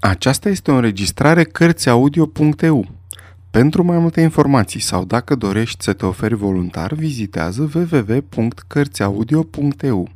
Aceasta 0.00 0.48
este 0.48 0.70
o 0.70 0.74
înregistrare 0.74 1.44
Cărțiaudio.eu. 1.44 2.86
Pentru 3.50 3.84
mai 3.84 3.98
multe 3.98 4.20
informații 4.20 4.80
sau 4.80 5.04
dacă 5.04 5.34
dorești 5.34 5.84
să 5.84 5.92
te 5.92 6.06
oferi 6.06 6.34
voluntar, 6.34 6.92
vizitează 6.92 7.70
www.cărțiaudio.eu. 7.74 10.08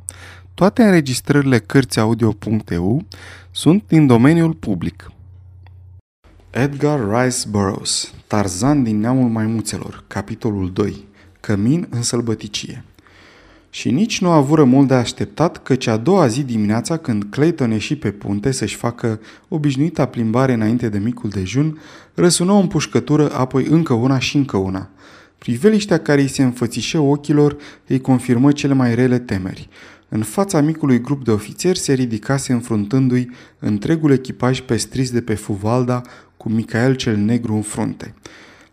Toate 0.53 0.83
înregistrările 0.83 1.59
Cărțiaudio.eu 1.59 3.05
sunt 3.51 3.83
din 3.87 4.07
domeniul 4.07 4.53
public. 4.53 5.11
Edgar 6.49 6.99
Rice 7.09 7.47
Burroughs, 7.49 8.13
Tarzan 8.27 8.83
din 8.83 8.99
neamul 8.99 9.29
maimuțelor, 9.29 10.03
capitolul 10.07 10.71
2, 10.71 11.05
Cămin 11.39 11.87
în 11.89 12.01
sălbăticie. 12.01 12.83
Și 13.75 13.91
nici 13.91 14.21
nu 14.21 14.29
a 14.29 14.35
avură 14.35 14.63
mult 14.63 14.87
de 14.87 14.93
așteptat 14.93 15.63
căci 15.63 15.87
a 15.87 15.97
doua 15.97 16.27
zi 16.27 16.43
dimineața 16.43 16.97
când 16.97 17.23
Clayton 17.29 17.71
ieși 17.71 17.95
pe 17.95 18.11
punte 18.11 18.51
să-și 18.51 18.75
facă 18.75 19.19
obișnuita 19.47 20.05
plimbare 20.05 20.53
înainte 20.53 20.89
de 20.89 20.97
micul 20.97 21.29
dejun, 21.29 21.79
răsună 22.13 22.51
o 22.51 22.57
împușcătură, 22.57 23.33
apoi 23.33 23.65
încă 23.65 23.93
una 23.93 24.19
și 24.19 24.35
încă 24.35 24.57
una. 24.57 24.89
Priveliștea 25.37 25.97
care 25.97 26.21
îi 26.21 26.27
se 26.27 26.43
înfățișă 26.43 26.99
ochilor 26.99 27.57
îi 27.87 28.01
confirmă 28.01 28.51
cele 28.51 28.73
mai 28.73 28.95
rele 28.95 29.19
temeri. 29.19 29.69
În 30.09 30.23
fața 30.23 30.61
micului 30.61 31.01
grup 31.01 31.23
de 31.23 31.31
ofițeri 31.31 31.79
se 31.79 31.93
ridicase 31.93 32.53
înfruntându-i 32.53 33.29
întregul 33.59 34.11
echipaj 34.11 34.59
pestris 34.59 35.11
de 35.11 35.21
pe 35.21 35.33
Fuvalda 35.33 36.01
cu 36.37 36.49
Micael 36.49 36.95
cel 36.95 37.17
Negru 37.17 37.53
în 37.53 37.61
frunte. 37.61 38.13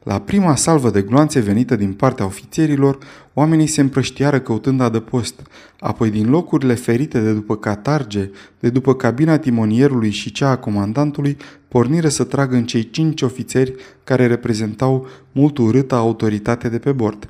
La 0.02 0.20
prima 0.20 0.56
salvă 0.56 0.90
de 0.90 1.02
gloanțe 1.02 1.40
venită 1.40 1.76
din 1.76 1.92
partea 1.92 2.24
ofițerilor, 2.24 2.98
oamenii 3.34 3.66
se 3.66 3.80
împrăștiară 3.80 4.40
căutând 4.40 4.80
adăpost, 4.80 5.42
apoi 5.80 6.10
din 6.10 6.30
locurile 6.30 6.74
ferite 6.74 7.20
de 7.20 7.32
după 7.32 7.56
catarge, 7.56 8.30
de 8.60 8.70
după 8.70 8.94
cabina 8.94 9.38
timonierului 9.38 10.10
și 10.10 10.32
cea 10.32 10.50
a 10.50 10.56
comandantului, 10.56 11.36
porniră 11.68 12.08
să 12.08 12.24
tragă 12.24 12.56
în 12.56 12.66
cei 12.66 12.90
cinci 12.90 13.22
ofițeri 13.22 13.74
care 14.04 14.26
reprezentau 14.26 15.06
mult 15.32 15.58
urâta 15.58 15.96
autoritate 15.96 16.68
de 16.68 16.78
pe 16.78 16.92
bord. 16.92 17.28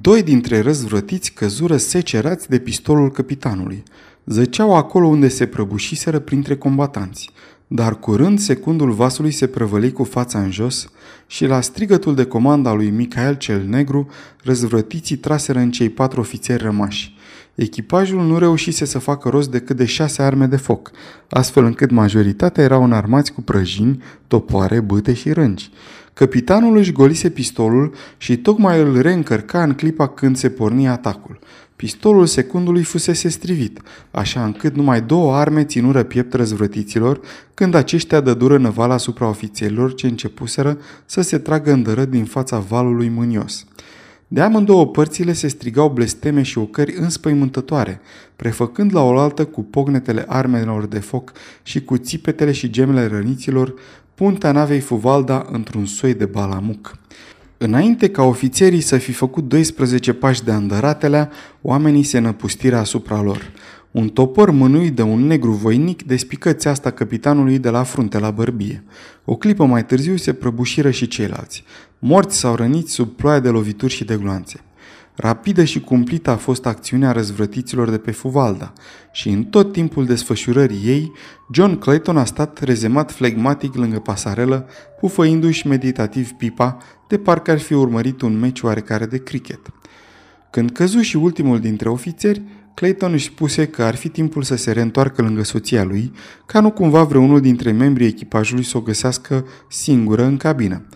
Doi 0.00 0.22
dintre 0.22 0.60
răzvrătiți 0.60 1.32
căzură 1.32 1.76
secerați 1.76 2.48
de 2.48 2.58
pistolul 2.58 3.10
capitanului. 3.10 3.82
Zăceau 4.26 4.76
acolo 4.76 5.06
unde 5.06 5.28
se 5.28 5.46
prăbușiseră 5.46 6.18
printre 6.18 6.56
combatanți. 6.56 7.30
Dar 7.74 7.98
curând 7.98 8.38
secundul 8.38 8.90
vasului 8.90 9.30
se 9.30 9.46
prăvăli 9.46 9.92
cu 9.92 10.04
fața 10.04 10.38
în 10.38 10.50
jos 10.50 10.88
și 11.26 11.46
la 11.46 11.60
strigătul 11.60 12.14
de 12.14 12.24
comandă 12.24 12.68
al 12.68 12.76
lui 12.76 12.90
Michael 12.90 13.34
cel 13.34 13.64
Negru, 13.66 14.08
răzvrătiții 14.42 15.16
traseră 15.16 15.58
în 15.58 15.70
cei 15.70 15.88
patru 15.88 16.20
ofițeri 16.20 16.62
rămași. 16.62 17.14
Echipajul 17.54 18.26
nu 18.26 18.38
reușise 18.38 18.84
să 18.84 18.98
facă 18.98 19.28
rost 19.28 19.50
decât 19.50 19.76
de 19.76 19.84
șase 19.84 20.22
arme 20.22 20.46
de 20.46 20.56
foc, 20.56 20.90
astfel 21.28 21.64
încât 21.64 21.90
majoritatea 21.90 22.64
erau 22.64 22.84
înarmați 22.84 23.32
cu 23.32 23.42
prăjini, 23.42 24.02
topoare, 24.26 24.80
bâte 24.80 25.12
și 25.12 25.32
rângi. 25.32 25.70
Capitanul 26.12 26.76
își 26.76 26.92
golise 26.92 27.30
pistolul 27.30 27.94
și 28.16 28.36
tocmai 28.36 28.80
îl 28.80 29.00
reîncărca 29.00 29.62
în 29.62 29.72
clipa 29.72 30.08
când 30.08 30.36
se 30.36 30.48
porni 30.48 30.88
atacul. 30.88 31.38
Pistolul 31.84 32.26
secundului 32.26 32.82
fusese 32.82 33.28
strivit, 33.28 33.80
așa 34.10 34.44
încât 34.44 34.74
numai 34.74 35.00
două 35.00 35.34
arme 35.34 35.64
ținură 35.64 36.02
piept 36.02 36.34
răzvrătiților 36.34 37.20
când 37.54 37.74
aceștia 37.74 38.20
dădură 38.20 38.58
năvala 38.58 38.94
asupra 38.94 39.28
ofițerilor 39.28 39.94
ce 39.94 40.06
începuseră 40.06 40.78
să 41.04 41.20
se 41.20 41.38
tragă 41.38 41.72
îndărât 41.72 42.10
din 42.10 42.24
fața 42.24 42.58
valului 42.58 43.08
mânios. 43.08 43.66
De 44.28 44.40
amândouă 44.40 44.86
părțile 44.86 45.32
se 45.32 45.48
strigau 45.48 45.88
blesteme 45.88 46.42
și 46.42 46.58
ocări 46.58 46.94
înspăimântătoare, 46.96 48.00
prefăcând 48.36 48.94
la 48.94 49.02
oaltă 49.02 49.44
cu 49.44 49.62
pognetele 49.62 50.24
armelor 50.28 50.86
de 50.86 50.98
foc 50.98 51.32
și 51.62 51.84
cu 51.84 51.96
țipetele 51.96 52.52
și 52.52 52.70
gemele 52.70 53.06
răniților 53.06 53.74
punta 54.14 54.52
navei 54.52 54.80
Fuvalda 54.80 55.46
într-un 55.50 55.86
soi 55.86 56.14
de 56.14 56.24
balamuc. 56.24 56.98
Înainte 57.58 58.10
ca 58.10 58.22
ofițerii 58.22 58.80
să 58.80 58.98
fi 58.98 59.12
făcut 59.12 59.48
12 59.48 60.12
pași 60.12 60.44
de 60.44 60.50
andăratelea, 60.50 61.30
oamenii 61.62 62.02
se 62.02 62.18
năpustiră 62.18 62.76
asupra 62.76 63.22
lor. 63.22 63.52
Un 63.90 64.08
topor 64.08 64.50
mânuit 64.50 64.94
de 64.94 65.02
un 65.02 65.26
negru 65.26 65.52
voinic 65.52 66.02
despică 66.02 66.52
țeasta 66.52 66.90
capitanului 66.90 67.58
de 67.58 67.68
la 67.68 67.82
frunte 67.82 68.18
la 68.18 68.30
bărbie. 68.30 68.84
O 69.24 69.36
clipă 69.36 69.64
mai 69.64 69.86
târziu 69.86 70.16
se 70.16 70.32
prăbușiră 70.32 70.90
și 70.90 71.08
ceilalți, 71.08 71.64
morți 71.98 72.38
sau 72.38 72.54
răniți 72.54 72.92
sub 72.92 73.08
ploaia 73.08 73.40
de 73.40 73.48
lovituri 73.48 73.92
și 73.92 74.04
de 74.04 74.16
gloanțe. 74.16 74.60
Rapidă 75.16 75.64
și 75.64 75.80
cumplită 75.80 76.30
a 76.30 76.36
fost 76.36 76.66
acțiunea 76.66 77.12
răzvrătiților 77.12 77.90
de 77.90 77.98
pe 77.98 78.10
Fuvalda 78.10 78.72
și 79.12 79.28
în 79.28 79.44
tot 79.44 79.72
timpul 79.72 80.06
desfășurării 80.06 80.82
ei, 80.84 81.12
John 81.52 81.78
Clayton 81.78 82.16
a 82.16 82.24
stat 82.24 82.62
rezemat 82.62 83.12
flegmatic 83.12 83.74
lângă 83.74 83.98
pasarelă, 83.98 84.68
pufăindu-și 85.00 85.66
meditativ 85.66 86.30
pipa, 86.30 86.76
de 87.08 87.18
parcă 87.18 87.50
ar 87.50 87.58
fi 87.58 87.72
urmărit 87.72 88.20
un 88.20 88.38
meci 88.38 88.62
oarecare 88.62 89.06
de 89.06 89.18
cricket. 89.18 89.60
Când 90.50 90.70
căzu 90.70 91.00
și 91.00 91.16
ultimul 91.16 91.60
dintre 91.60 91.88
ofițeri, 91.88 92.42
Clayton 92.74 93.12
își 93.12 93.24
spuse 93.24 93.66
că 93.66 93.82
ar 93.82 93.94
fi 93.94 94.08
timpul 94.08 94.42
să 94.42 94.56
se 94.56 94.72
reîntoarcă 94.72 95.22
lângă 95.22 95.42
soția 95.42 95.84
lui, 95.84 96.12
ca 96.46 96.60
nu 96.60 96.70
cumva 96.70 97.02
vreunul 97.02 97.40
dintre 97.40 97.72
membrii 97.72 98.06
echipajului 98.06 98.64
să 98.64 98.76
o 98.76 98.80
găsească 98.80 99.46
singură 99.68 100.24
în 100.24 100.36
cabină. 100.36 100.86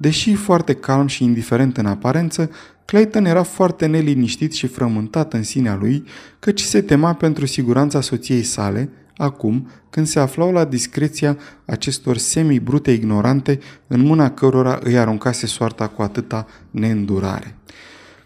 Deși 0.00 0.34
foarte 0.34 0.74
calm 0.74 1.06
și 1.06 1.24
indiferent 1.24 1.76
în 1.76 1.86
aparență, 1.86 2.50
Clayton 2.84 3.24
era 3.24 3.42
foarte 3.42 3.86
neliniștit 3.86 4.52
și 4.52 4.66
frământat 4.66 5.32
în 5.32 5.42
sinea 5.42 5.74
lui, 5.74 6.04
căci 6.38 6.60
se 6.60 6.80
tema 6.80 7.14
pentru 7.14 7.46
siguranța 7.46 8.00
soției 8.00 8.42
sale, 8.42 8.90
acum 9.16 9.70
când 9.90 10.06
se 10.06 10.18
aflau 10.18 10.52
la 10.52 10.64
discreția 10.64 11.38
acestor 11.64 12.16
semi-brute 12.16 12.90
ignorante 12.90 13.58
în 13.86 14.00
mâna 14.00 14.30
cărora 14.30 14.78
îi 14.82 14.98
aruncase 14.98 15.46
soarta 15.46 15.88
cu 15.88 16.02
atâta 16.02 16.46
neîndurare. 16.70 17.56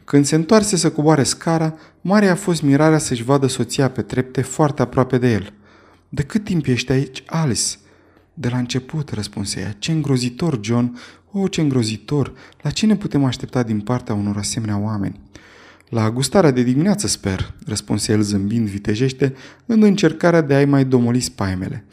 Când 0.05 0.25
se 0.25 0.35
întoarse 0.35 0.77
să 0.77 0.91
coboare 0.91 1.23
scara, 1.23 1.75
mare 2.01 2.29
a 2.29 2.35
fost 2.35 2.63
mirarea 2.63 2.99
să-și 2.99 3.23
vadă 3.23 3.47
soția 3.47 3.91
pe 3.91 4.03
trepte 4.03 4.43
foarte 4.43 4.83
aproape 4.83 5.19
de 5.19 5.33
el. 5.33 5.53
De 6.09 6.23
cât 6.23 6.45
timp 6.45 6.67
ești 6.67 6.93
aici, 6.93 7.23
Alice?" 7.27 7.77
De 8.35 8.49
la 8.49 8.59
început, 8.59 9.11
răspunse 9.11 9.61
ea. 9.61 9.75
Ce 9.79 9.93
îngrozitor, 9.93 10.59
John! 10.63 10.99
O, 11.33 11.49
ce 11.49 11.61
îngrozitor! 11.61 12.33
La 12.63 12.71
ce 12.71 12.87
ne 12.87 12.97
putem 12.97 13.25
aștepta 13.25 13.63
din 13.63 13.81
partea 13.81 14.15
unor 14.15 14.37
asemenea 14.37 14.79
oameni? 14.79 15.21
La 15.89 16.11
gustarea 16.11 16.51
de 16.51 16.63
dimineață, 16.63 17.07
sper, 17.07 17.55
răspunse 17.67 18.13
el 18.13 18.23
zâmbind 18.23 18.69
vitejește, 18.69 19.35
în 19.67 19.83
încercarea 19.83 20.41
de 20.41 20.55
a-i 20.55 20.65
mai 20.65 20.85
domoli 20.85 21.21
spaimele. 21.21 21.85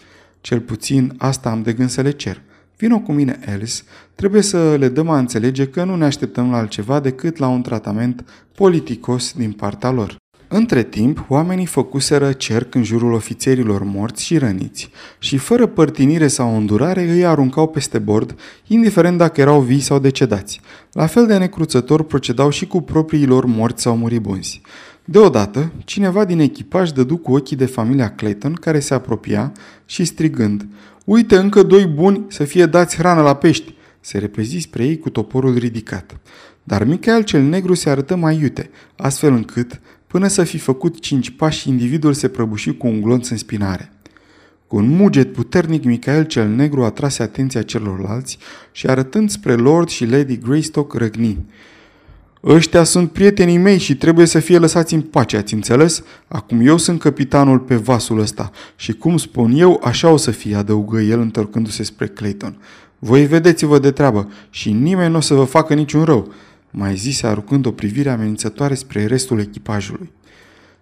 Cel 0.42 0.60
puțin 0.60 1.14
asta 1.18 1.50
am 1.50 1.62
de 1.62 1.74
gând 1.74 1.90
să 1.90 2.02
le 2.02 2.12
cer. 2.12 2.42
Vino 2.78 3.00
cu 3.00 3.12
mine, 3.12 3.40
Alice. 3.48 3.82
Trebuie 4.16 4.42
să 4.42 4.76
le 4.76 4.90
dăm 4.90 5.10
a 5.10 5.18
înțelege 5.18 5.68
că 5.68 5.84
nu 5.84 5.96
ne 5.96 6.06
așteptăm 6.06 6.50
la 6.50 6.58
altceva 6.58 7.00
decât 7.00 7.38
la 7.38 7.48
un 7.48 7.62
tratament 7.62 8.26
politicos 8.56 9.34
din 9.34 9.52
partea 9.52 9.92
lor. 9.92 10.16
Între 10.52 10.84
timp, 10.84 11.26
oamenii 11.28 11.66
făcuseră 11.66 12.32
cerc 12.32 12.76
în 12.76 12.84
jurul 12.84 13.14
ofițerilor 13.14 13.84
morți 13.84 14.26
și 14.26 14.38
răniți 14.38 14.90
și 15.20 15.38
fără 15.38 15.66
părtinire 15.66 16.28
sau 16.28 16.58
îndurare 16.58 17.12
îi 17.12 17.26
aruncau 17.26 17.68
peste 17.68 18.00
bord, 18.00 18.36
indiferent 18.68 19.18
dacă 19.18 19.42
erau 19.42 19.62
vii 19.62 19.80
sau 19.80 20.00
decedați. 20.00 20.62
La 20.92 21.06
fel 21.06 21.28
de 21.28 21.38
necruțător 21.38 22.04
procedau 22.04 22.50
și 22.50 22.68
cu 22.68 22.82
propriilor 22.82 23.46
morți 23.46 23.82
sau 23.82 23.98
muribunzi. 23.98 24.62
Deodată, 25.06 25.72
cineva 25.86 26.26
din 26.26 26.40
echipaj 26.40 26.90
dădu 26.90 27.18
cu 27.18 27.34
ochii 27.34 27.56
de 27.56 27.66
familia 27.66 28.10
Clayton 28.16 28.54
care 28.54 28.80
se 28.80 28.94
apropia 28.94 29.52
și 29.86 30.06
strigând 30.06 30.68
Uite 31.06 31.36
încă 31.38 31.64
doi 31.64 31.86
buni 31.86 32.26
să 32.28 32.44
fie 32.44 32.66
dați 32.66 32.98
hrană 32.98 33.22
la 33.22 33.36
pești!" 33.36 33.74
se 34.00 34.18
repezi 34.18 34.58
spre 34.60 34.86
ei 34.86 34.98
cu 34.98 35.10
toporul 35.10 35.58
ridicat. 35.58 36.18
Dar 36.64 36.84
Michael 36.84 37.24
cel 37.24 37.42
negru 37.42 37.74
se 37.74 37.90
arătă 37.90 38.16
mai 38.16 38.40
iute, 38.42 38.70
astfel 38.96 39.34
încât, 39.34 39.80
Până 40.12 40.28
să 40.28 40.44
fi 40.44 40.58
făcut 40.58 41.00
cinci 41.00 41.30
pași, 41.30 41.70
individul 41.70 42.14
se 42.14 42.28
prăbuși 42.28 42.74
cu 42.74 42.88
un 42.88 43.02
glonț 43.02 43.30
în 43.30 43.38
spinare. 43.38 43.92
Cu 44.68 44.76
un 44.76 44.88
muget 44.88 45.34
puternic, 45.34 45.84
Michael 45.84 46.24
cel 46.24 46.48
Negru 46.48 46.84
atrase 46.84 47.24
atenția 47.24 47.62
celorlalți 47.62 48.38
și 48.72 48.88
arătând 48.88 49.30
spre 49.30 49.54
Lord 49.54 49.88
și 49.88 50.06
Lady 50.06 50.38
Greystock 50.38 50.94
răgni. 50.94 51.46
Ăștia 52.44 52.84
sunt 52.84 53.12
prietenii 53.12 53.58
mei 53.58 53.78
și 53.78 53.96
trebuie 53.96 54.26
să 54.26 54.40
fie 54.40 54.58
lăsați 54.58 54.94
în 54.94 55.02
pace, 55.02 55.38
ați 55.38 55.54
înțeles? 55.54 56.04
Acum 56.28 56.68
eu 56.68 56.78
sunt 56.78 57.00
capitanul 57.00 57.60
pe 57.60 57.76
vasul 57.76 58.20
ăsta 58.20 58.52
și 58.76 58.94
cum 58.94 59.18
spun 59.18 59.52
eu, 59.52 59.82
așa 59.84 60.10
o 60.10 60.18
să 60.18 60.32
fie, 60.32 60.56
adăugă 60.56 61.00
el 61.00 61.20
întorcându-se 61.20 61.84
spre 61.84 62.08
Clayton. 62.08 62.58
Voi 63.00 63.26
vedeți-vă 63.26 63.80
de 63.80 63.92
treabă 63.92 64.32
și 64.50 64.72
nimeni 64.72 65.12
nu 65.12 65.18
o 65.18 65.22
să 65.22 65.34
vă 65.34 65.44
facă 65.44 65.74
niciun 65.74 66.04
rău 66.04 66.34
mai 66.72 66.96
zise 66.96 67.28
aruncând 67.28 67.66
o 67.66 67.72
privire 67.72 68.10
amenințătoare 68.10 68.74
spre 68.74 69.06
restul 69.06 69.40
echipajului. 69.40 70.12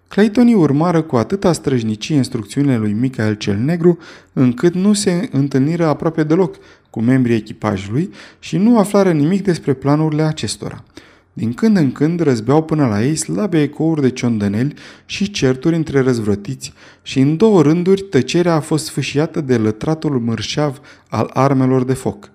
Claytonii 0.08 0.54
urmară 0.54 1.02
cu 1.02 1.16
atâta 1.16 1.52
străjnicie 1.52 2.16
instrucțiunile 2.16 2.76
lui 2.76 2.92
Michael 2.92 3.34
cel 3.34 3.56
Negru, 3.56 3.98
încât 4.32 4.74
nu 4.74 4.92
se 4.92 5.28
întâlniră 5.32 5.86
aproape 5.86 6.22
deloc 6.22 6.56
cu 6.90 7.00
membrii 7.00 7.36
echipajului 7.36 8.10
și 8.38 8.56
nu 8.56 8.78
aflară 8.78 9.12
nimic 9.12 9.42
despre 9.42 9.72
planurile 9.72 10.22
acestora. 10.22 10.84
Din 11.32 11.52
când 11.52 11.76
în 11.76 11.92
când 11.92 12.20
răzbeau 12.20 12.62
până 12.62 12.86
la 12.86 13.04
ei 13.04 13.16
slabe 13.16 13.62
ecouri 13.62 14.00
de 14.00 14.10
ciondăneli 14.10 14.74
și 15.06 15.30
certuri 15.30 15.76
între 15.76 16.00
răzvrătiți 16.00 16.72
și 17.02 17.20
în 17.20 17.36
două 17.36 17.62
rânduri 17.62 18.02
tăcerea 18.02 18.54
a 18.54 18.60
fost 18.60 18.84
sfâșiată 18.84 19.40
de 19.40 19.56
lătratul 19.56 20.20
mărșav 20.20 20.80
al 21.08 21.30
armelor 21.32 21.84
de 21.84 21.92
foc. 21.92 22.30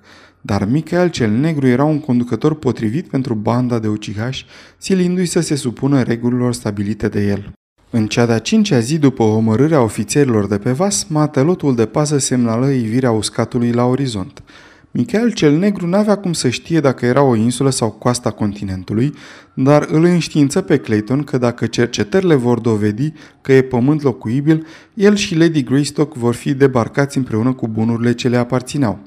Dar 0.45 0.65
Michael 0.65 1.09
cel 1.09 1.31
Negru 1.31 1.67
era 1.67 1.83
un 1.83 1.99
conducător 1.99 2.55
potrivit 2.55 3.07
pentru 3.07 3.33
banda 3.33 3.79
de 3.79 3.87
ucigași, 3.87 4.45
silindu-i 4.77 5.25
să 5.25 5.39
se 5.39 5.55
supună 5.55 6.01
regulilor 6.01 6.53
stabilite 6.53 7.07
de 7.07 7.25
el. 7.27 7.53
În 7.89 8.07
cea 8.07 8.25
de-a 8.25 8.39
cincea 8.39 8.79
zi 8.79 8.97
după 8.97 9.23
omorârea 9.23 9.81
ofițerilor 9.81 10.47
de 10.47 10.57
pe 10.57 10.71
vas, 10.71 11.05
matelotul 11.09 11.75
de 11.75 11.85
pasă 11.85 12.17
semnală 12.17 12.67
ivirea 12.67 13.11
uscatului 13.11 13.71
la 13.71 13.85
orizont. 13.85 14.43
Michael 14.91 15.31
cel 15.31 15.57
Negru 15.57 15.87
n-avea 15.87 16.15
cum 16.15 16.33
să 16.33 16.49
știe 16.49 16.79
dacă 16.79 17.05
era 17.05 17.21
o 17.21 17.35
insulă 17.35 17.69
sau 17.69 17.91
coasta 17.91 18.31
continentului, 18.31 19.13
dar 19.53 19.87
îl 19.91 20.03
înștiință 20.03 20.61
pe 20.61 20.77
Clayton 20.77 21.23
că 21.23 21.37
dacă 21.37 21.65
cercetările 21.65 22.35
vor 22.35 22.59
dovedi 22.59 23.13
că 23.41 23.53
e 23.53 23.61
pământ 23.61 24.01
locuibil, 24.01 24.65
el 24.93 25.15
și 25.15 25.35
Lady 25.35 25.63
Greystock 25.63 26.15
vor 26.15 26.33
fi 26.33 26.53
debarcați 26.53 27.17
împreună 27.17 27.53
cu 27.53 27.67
bunurile 27.67 28.13
ce 28.13 28.29
le 28.29 28.37
aparțineau. 28.37 28.99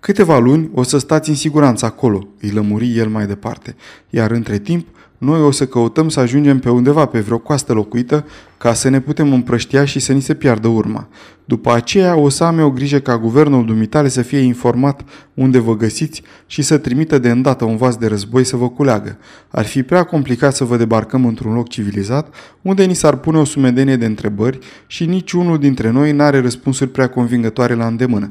Câteva 0.00 0.38
luni 0.38 0.70
o 0.74 0.82
să 0.82 0.98
stați 0.98 1.28
în 1.28 1.34
siguranță 1.34 1.84
acolo, 1.86 2.28
îi 2.40 2.50
lămuri 2.50 2.96
el 2.96 3.08
mai 3.08 3.26
departe, 3.26 3.76
iar 4.10 4.30
între 4.30 4.58
timp 4.58 4.86
noi 5.18 5.40
o 5.40 5.50
să 5.50 5.66
căutăm 5.66 6.08
să 6.08 6.20
ajungem 6.20 6.58
pe 6.58 6.70
undeva 6.70 7.06
pe 7.06 7.20
vreo 7.20 7.38
coastă 7.38 7.72
locuită 7.72 8.24
ca 8.58 8.72
să 8.72 8.88
ne 8.88 9.00
putem 9.00 9.32
împrăștia 9.32 9.84
și 9.84 9.98
să 9.98 10.12
ni 10.12 10.20
se 10.20 10.34
piardă 10.34 10.68
urma. 10.68 11.08
După 11.44 11.72
aceea 11.72 12.16
o 12.16 12.28
să 12.28 12.44
am 12.44 12.58
eu 12.58 12.70
grijă 12.70 12.98
ca 12.98 13.18
guvernul 13.18 13.66
dumitale 13.66 14.08
să 14.08 14.22
fie 14.22 14.38
informat 14.38 15.04
unde 15.34 15.58
vă 15.58 15.76
găsiți 15.76 16.22
și 16.46 16.62
să 16.62 16.78
trimită 16.78 17.18
de 17.18 17.30
îndată 17.30 17.64
un 17.64 17.76
vas 17.76 17.96
de 17.96 18.06
război 18.06 18.44
să 18.44 18.56
vă 18.56 18.68
culeagă. 18.68 19.18
Ar 19.48 19.64
fi 19.64 19.82
prea 19.82 20.04
complicat 20.04 20.54
să 20.54 20.64
vă 20.64 20.76
debarcăm 20.76 21.26
într-un 21.26 21.54
loc 21.54 21.68
civilizat 21.68 22.34
unde 22.62 22.84
ni 22.84 22.94
s-ar 22.94 23.16
pune 23.16 23.38
o 23.38 23.44
sumedenie 23.44 23.96
de 23.96 24.06
întrebări 24.06 24.58
și 24.86 25.04
niciunul 25.04 25.58
dintre 25.58 25.90
noi 25.90 26.12
n-are 26.12 26.40
răspunsuri 26.40 26.90
prea 26.90 27.08
convingătoare 27.08 27.74
la 27.74 27.86
îndemână. 27.86 28.30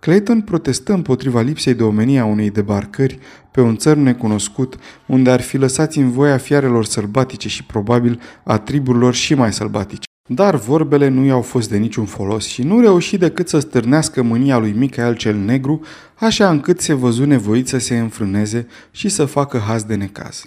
Clayton 0.00 0.40
protestă 0.40 0.92
împotriva 0.92 1.40
lipsei 1.40 1.74
de 1.74 1.82
omenie 1.82 2.18
a 2.18 2.24
unei 2.24 2.50
debarcări 2.50 3.18
pe 3.50 3.60
un 3.60 3.76
țăr 3.76 3.96
necunoscut, 3.96 4.76
unde 5.06 5.30
ar 5.30 5.40
fi 5.40 5.56
lăsați 5.56 5.98
în 5.98 6.10
voia 6.10 6.36
fiarelor 6.36 6.84
sălbatice 6.84 7.48
și 7.48 7.64
probabil 7.64 8.20
a 8.44 8.58
triburilor 8.58 9.14
și 9.14 9.34
mai 9.34 9.52
sălbatice. 9.52 10.08
Dar 10.28 10.56
vorbele 10.56 11.08
nu 11.08 11.24
i-au 11.24 11.42
fost 11.42 11.70
de 11.70 11.76
niciun 11.76 12.04
folos 12.04 12.46
și 12.46 12.62
nu 12.62 12.80
reuși 12.80 13.16
decât 13.16 13.48
să 13.48 13.58
stârnească 13.58 14.22
mânia 14.22 14.58
lui 14.58 14.72
Michael 14.72 15.14
cel 15.14 15.36
Negru, 15.36 15.80
așa 16.14 16.50
încât 16.50 16.80
se 16.80 16.92
văzu 16.92 17.24
nevoit 17.24 17.68
să 17.68 17.78
se 17.78 17.98
înfrâneze 17.98 18.66
și 18.90 19.08
să 19.08 19.24
facă 19.24 19.58
haz 19.58 19.82
de 19.82 19.94
necaz. 19.94 20.46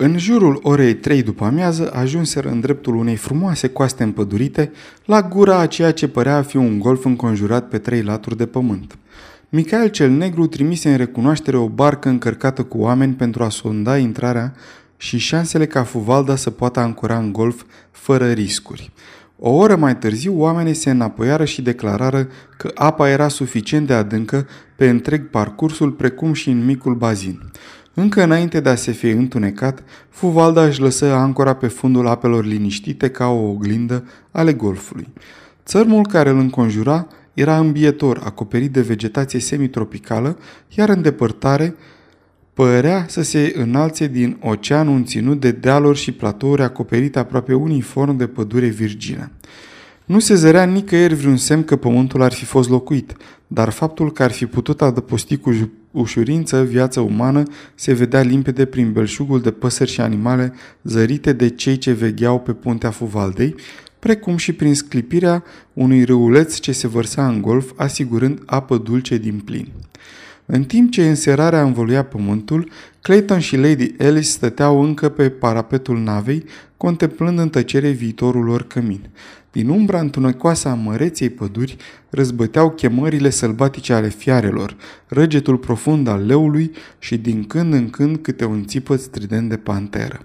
În 0.00 0.18
jurul 0.18 0.60
orei 0.62 0.94
3 0.94 1.22
după 1.22 1.44
amiază 1.44 1.90
ajunseră 1.94 2.48
în 2.48 2.60
dreptul 2.60 2.94
unei 2.94 3.16
frumoase 3.16 3.68
coaste 3.68 4.02
împădurite, 4.02 4.72
la 5.04 5.22
gura 5.22 5.58
a 5.58 5.66
ceea 5.66 5.92
ce 5.92 6.08
părea 6.08 6.36
a 6.36 6.42
fi 6.42 6.56
un 6.56 6.78
golf 6.78 7.04
înconjurat 7.04 7.68
pe 7.68 7.78
trei 7.78 8.02
laturi 8.02 8.36
de 8.36 8.46
pământ. 8.46 8.98
Michael 9.48 9.88
cel 9.88 10.10
Negru 10.10 10.46
trimise 10.46 10.90
în 10.90 10.96
recunoaștere 10.96 11.56
o 11.56 11.68
barcă 11.68 12.08
încărcată 12.08 12.62
cu 12.62 12.78
oameni 12.78 13.14
pentru 13.14 13.42
a 13.42 13.48
sonda 13.48 13.96
intrarea 13.96 14.54
și 14.96 15.18
șansele 15.18 15.66
ca 15.66 15.82
Fuvalda 15.82 16.36
să 16.36 16.50
poată 16.50 16.80
ancora 16.80 17.18
în 17.18 17.32
golf 17.32 17.62
fără 17.90 18.30
riscuri. 18.30 18.92
O 19.38 19.50
oră 19.50 19.76
mai 19.76 19.96
târziu, 19.96 20.40
oamenii 20.40 20.74
se 20.74 20.90
înapoiară 20.90 21.44
și 21.44 21.62
declarară 21.62 22.28
că 22.56 22.70
apa 22.74 23.08
era 23.08 23.28
suficient 23.28 23.86
de 23.86 23.92
adâncă 23.92 24.46
pe 24.76 24.88
întreg 24.88 25.30
parcursul, 25.30 25.90
precum 25.90 26.32
și 26.32 26.50
în 26.50 26.64
micul 26.64 26.94
bazin. 26.94 27.40
Încă 28.00 28.22
înainte 28.22 28.60
de 28.60 28.68
a 28.68 28.74
se 28.74 28.90
fi 28.92 29.08
întunecat, 29.08 29.82
Fuvalda 30.08 30.64
își 30.64 30.80
lăsă 30.80 31.12
ancora 31.12 31.54
pe 31.54 31.66
fundul 31.66 32.06
apelor 32.06 32.44
liniștite 32.44 33.10
ca 33.10 33.26
o 33.26 33.48
oglindă 33.48 34.04
ale 34.30 34.52
golfului. 34.52 35.08
Țărmul 35.64 36.06
care 36.06 36.30
îl 36.30 36.38
înconjura 36.38 37.06
era 37.34 37.58
îmbietor, 37.58 38.20
acoperit 38.24 38.72
de 38.72 38.80
vegetație 38.80 39.40
semitropicală, 39.40 40.38
iar 40.76 40.88
în 40.88 41.02
depărtare 41.02 41.74
părea 42.54 43.06
să 43.08 43.22
se 43.22 43.52
înalțe 43.56 44.06
din 44.06 44.38
ocean 44.40 44.88
un 44.88 45.04
ținut 45.04 45.40
de 45.40 45.50
dealuri 45.50 45.98
și 45.98 46.12
platouri 46.12 46.62
acoperite 46.62 47.18
aproape 47.18 47.54
uniform 47.54 48.16
de 48.16 48.26
pădure 48.26 48.66
virgină. 48.66 49.30
Nu 50.04 50.18
se 50.18 50.34
zărea 50.34 50.64
nicăieri 50.64 51.14
vreun 51.14 51.36
semn 51.36 51.64
că 51.64 51.76
pământul 51.76 52.22
ar 52.22 52.32
fi 52.32 52.44
fost 52.44 52.68
locuit, 52.68 53.16
dar 53.46 53.70
faptul 53.70 54.12
că 54.12 54.22
ar 54.22 54.30
fi 54.30 54.46
putut 54.46 54.82
adăposti 54.82 55.36
cu 55.36 55.70
ușurință 55.90 56.62
viața 56.62 57.02
umană 57.02 57.42
se 57.74 57.92
vedea 57.92 58.20
limpede 58.20 58.64
prin 58.64 58.92
belșugul 58.92 59.40
de 59.40 59.50
păsări 59.50 59.90
și 59.90 60.00
animale 60.00 60.52
zărite 60.82 61.32
de 61.32 61.48
cei 61.48 61.78
ce 61.78 61.92
vegheau 61.92 62.40
pe 62.40 62.52
puntea 62.52 62.90
Fuvaldei, 62.90 63.54
precum 63.98 64.36
și 64.36 64.52
prin 64.52 64.74
sclipirea 64.74 65.44
unui 65.72 66.04
râuleț 66.04 66.58
ce 66.58 66.72
se 66.72 66.88
vărsa 66.88 67.26
în 67.26 67.40
golf, 67.42 67.72
asigurând 67.76 68.42
apă 68.46 68.76
dulce 68.76 69.16
din 69.16 69.38
plin. 69.44 69.68
În 70.46 70.64
timp 70.64 70.90
ce 70.90 71.08
înserarea 71.08 71.62
învăluia 71.62 72.04
pământul, 72.04 72.70
Clayton 73.00 73.38
și 73.38 73.56
Lady 73.56 73.94
Alice 73.98 74.28
stăteau 74.28 74.82
încă 74.82 75.08
pe 75.08 75.28
parapetul 75.28 75.98
navei, 75.98 76.44
contemplând 76.76 77.38
în 77.38 77.48
tăcere 77.48 77.90
viitorul 77.90 78.44
lor 78.44 78.66
cămin. 78.66 79.00
Din 79.58 79.68
umbra 79.68 80.00
întunecoasă 80.00 80.68
a 80.68 80.74
măreției 80.74 81.30
păduri 81.30 81.76
răzbăteau 82.10 82.70
chemările 82.70 83.30
sălbatice 83.30 83.92
ale 83.92 84.08
fiarelor, 84.08 84.76
răgetul 85.06 85.56
profund 85.56 86.08
al 86.08 86.26
leului 86.26 86.70
și 86.98 87.16
din 87.16 87.44
când 87.44 87.72
în 87.72 87.90
când 87.90 88.16
câte 88.16 88.44
un 88.44 88.64
țipăt 88.64 89.00
strident 89.00 89.48
de 89.48 89.56
panteră. 89.56 90.20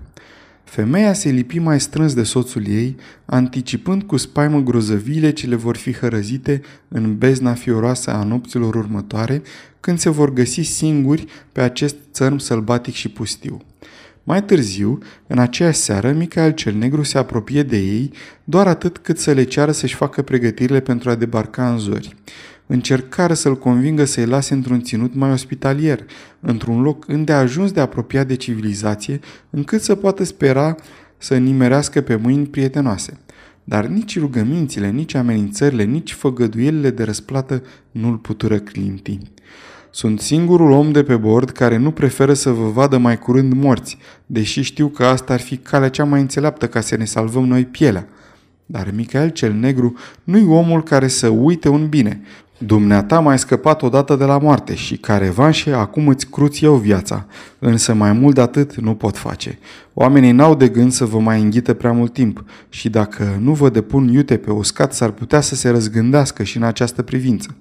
Femeia 0.63 1.13
se 1.13 1.29
lipi 1.29 1.59
mai 1.59 1.79
strâns 1.79 2.13
de 2.13 2.23
soțul 2.23 2.67
ei, 2.67 2.95
anticipând 3.25 4.03
cu 4.03 4.17
spaimă 4.17 4.59
grozăvile 4.59 5.31
ce 5.31 5.47
le 5.47 5.55
vor 5.55 5.77
fi 5.77 5.93
hărăzite 5.93 6.61
în 6.87 7.17
bezna 7.17 7.53
fioroasă 7.53 8.11
a 8.11 8.23
nopților 8.23 8.75
următoare, 8.75 9.41
când 9.79 9.99
se 9.99 10.09
vor 10.09 10.33
găsi 10.33 10.61
singuri 10.61 11.25
pe 11.51 11.61
acest 11.61 11.95
țărm 12.11 12.37
sălbatic 12.37 12.93
și 12.93 13.09
pustiu. 13.09 13.61
Mai 14.25 14.43
târziu, 14.43 14.97
în 15.27 15.39
aceeași 15.39 15.77
seară, 15.77 16.11
Michael 16.11 16.51
cel 16.51 16.73
Negru 16.73 17.03
se 17.03 17.17
apropie 17.17 17.63
de 17.63 17.77
ei, 17.77 18.11
doar 18.43 18.67
atât 18.67 18.97
cât 18.97 19.19
să 19.19 19.31
le 19.31 19.43
ceară 19.43 19.71
să-și 19.71 19.95
facă 19.95 20.21
pregătirile 20.21 20.79
pentru 20.79 21.09
a 21.09 21.15
debarca 21.15 21.69
în 21.69 21.77
zori. 21.77 22.15
Încercară 22.67 23.33
să-l 23.33 23.57
convingă 23.57 24.05
să-i 24.05 24.25
lase 24.25 24.53
într-un 24.53 24.81
ținut 24.81 25.15
mai 25.15 25.31
ospitalier, 25.31 25.99
într-un 26.39 26.81
loc 26.81 27.07
îndeajuns 27.07 27.71
de 27.71 27.79
apropiat 27.79 28.27
de 28.27 28.35
civilizație, 28.35 29.19
încât 29.49 29.81
să 29.81 29.95
poată 29.95 30.23
spera 30.23 30.75
să 31.17 31.37
nimerească 31.37 32.01
pe 32.01 32.15
mâini 32.15 32.45
prietenoase. 32.45 33.19
Dar 33.63 33.85
nici 33.85 34.19
rugămințile, 34.19 34.89
nici 34.89 35.13
amenințările, 35.13 35.83
nici 35.83 36.13
făgăduielile 36.13 36.89
de 36.89 37.03
răsplată 37.03 37.63
nu-l 37.91 38.17
putură 38.17 38.59
clinti. 38.59 39.19
Sunt 39.95 40.19
singurul 40.19 40.71
om 40.71 40.91
de 40.91 41.03
pe 41.03 41.15
bord 41.15 41.49
care 41.49 41.77
nu 41.77 41.91
preferă 41.91 42.33
să 42.33 42.49
vă 42.49 42.69
vadă 42.69 42.97
mai 42.97 43.17
curând 43.17 43.53
morți, 43.53 43.97
deși 44.25 44.61
știu 44.61 44.87
că 44.87 45.05
asta 45.05 45.33
ar 45.33 45.39
fi 45.39 45.57
calea 45.57 45.89
cea 45.89 46.03
mai 46.03 46.21
înțeleaptă 46.21 46.67
ca 46.67 46.81
să 46.81 46.95
ne 46.97 47.05
salvăm 47.05 47.45
noi 47.45 47.65
pielea. 47.65 48.07
Dar 48.65 48.91
Michael 48.95 49.29
cel 49.29 49.53
Negru 49.53 49.93
nu-i 50.23 50.45
omul 50.47 50.83
care 50.83 51.07
să 51.07 51.27
uite 51.27 51.69
un 51.69 51.87
bine. 51.87 52.21
Dumneata 52.57 53.19
mai 53.19 53.39
scăpat 53.39 53.81
odată 53.81 54.15
de 54.15 54.23
la 54.23 54.37
moarte 54.37 54.75
și 54.75 54.97
ca 54.97 55.17
revanșe 55.17 55.71
acum 55.71 56.07
îți 56.07 56.27
cruți 56.27 56.63
eu 56.63 56.75
viața, 56.75 57.25
însă 57.59 57.93
mai 57.93 58.13
mult 58.13 58.35
de 58.35 58.41
atât 58.41 58.75
nu 58.75 58.95
pot 58.95 59.17
face. 59.17 59.59
Oamenii 59.93 60.31
n-au 60.31 60.55
de 60.55 60.67
gând 60.67 60.91
să 60.91 61.05
vă 61.05 61.19
mai 61.19 61.41
înghită 61.41 61.73
prea 61.73 61.91
mult 61.91 62.13
timp 62.13 62.43
și 62.69 62.89
dacă 62.89 63.37
nu 63.39 63.53
vă 63.53 63.69
depun 63.69 64.07
iute 64.07 64.37
pe 64.37 64.51
uscat, 64.51 64.93
s-ar 64.93 65.09
putea 65.09 65.41
să 65.41 65.55
se 65.55 65.69
răzgândească 65.69 66.43
și 66.43 66.57
în 66.57 66.63
această 66.63 67.01
privință. 67.01 67.55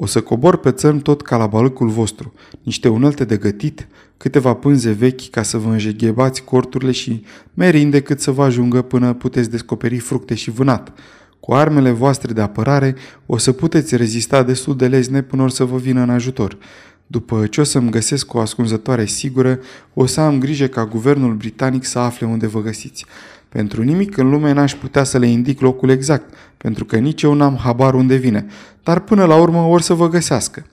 O 0.00 0.06
să 0.06 0.20
cobor 0.20 0.56
pe 0.56 0.70
țărm 0.70 0.98
tot 0.98 1.22
ca 1.22 1.36
la 1.36 1.46
balâcul 1.46 1.88
vostru, 1.88 2.32
niște 2.62 2.88
unelte 2.88 3.24
de 3.24 3.36
gătit, 3.36 3.88
câteva 4.16 4.54
pânze 4.54 4.90
vechi 4.90 5.30
ca 5.30 5.42
să 5.42 5.58
vă 5.58 5.70
înjeghebați 5.70 6.44
corturile 6.44 6.90
și 6.90 7.24
merinde 7.54 8.00
cât 8.00 8.20
să 8.20 8.30
vă 8.30 8.42
ajungă 8.42 8.82
până 8.82 9.12
puteți 9.12 9.50
descoperi 9.50 9.98
fructe 9.98 10.34
și 10.34 10.50
vânat. 10.50 10.92
Cu 11.40 11.54
armele 11.54 11.90
voastre 11.90 12.32
de 12.32 12.40
apărare 12.40 12.94
o 13.26 13.36
să 13.36 13.52
puteți 13.52 13.96
rezista 13.96 14.42
destul 14.42 14.76
de 14.76 14.88
lezne 14.88 15.22
până 15.22 15.42
o 15.42 15.48
să 15.48 15.64
vă 15.64 15.76
vină 15.76 16.00
în 16.00 16.10
ajutor. 16.10 16.58
După 17.06 17.46
ce 17.46 17.60
o 17.60 17.64
să-mi 17.64 17.90
găsesc 17.90 18.34
o 18.34 18.40
ascunzătoare 18.40 19.04
sigură, 19.04 19.58
o 19.94 20.06
să 20.06 20.20
am 20.20 20.38
grijă 20.38 20.66
ca 20.66 20.86
guvernul 20.86 21.34
britanic 21.34 21.84
să 21.84 21.98
afle 21.98 22.26
unde 22.26 22.46
vă 22.46 22.60
găsiți. 22.62 23.06
Pentru 23.48 23.82
nimic 23.82 24.16
în 24.16 24.30
lume 24.30 24.52
n-aș 24.52 24.74
putea 24.74 25.04
să 25.04 25.18
le 25.18 25.26
indic 25.26 25.60
locul 25.60 25.88
exact, 25.90 26.34
pentru 26.58 26.84
că 26.84 26.96
nici 26.96 27.22
eu 27.22 27.34
n-am 27.34 27.56
habar 27.56 27.94
unde 27.94 28.16
vine, 28.16 28.46
dar 28.82 29.00
până 29.00 29.24
la 29.24 29.36
urmă 29.36 29.58
or 29.58 29.80
să 29.80 29.94
vă 29.94 30.08
găsească. 30.08 30.66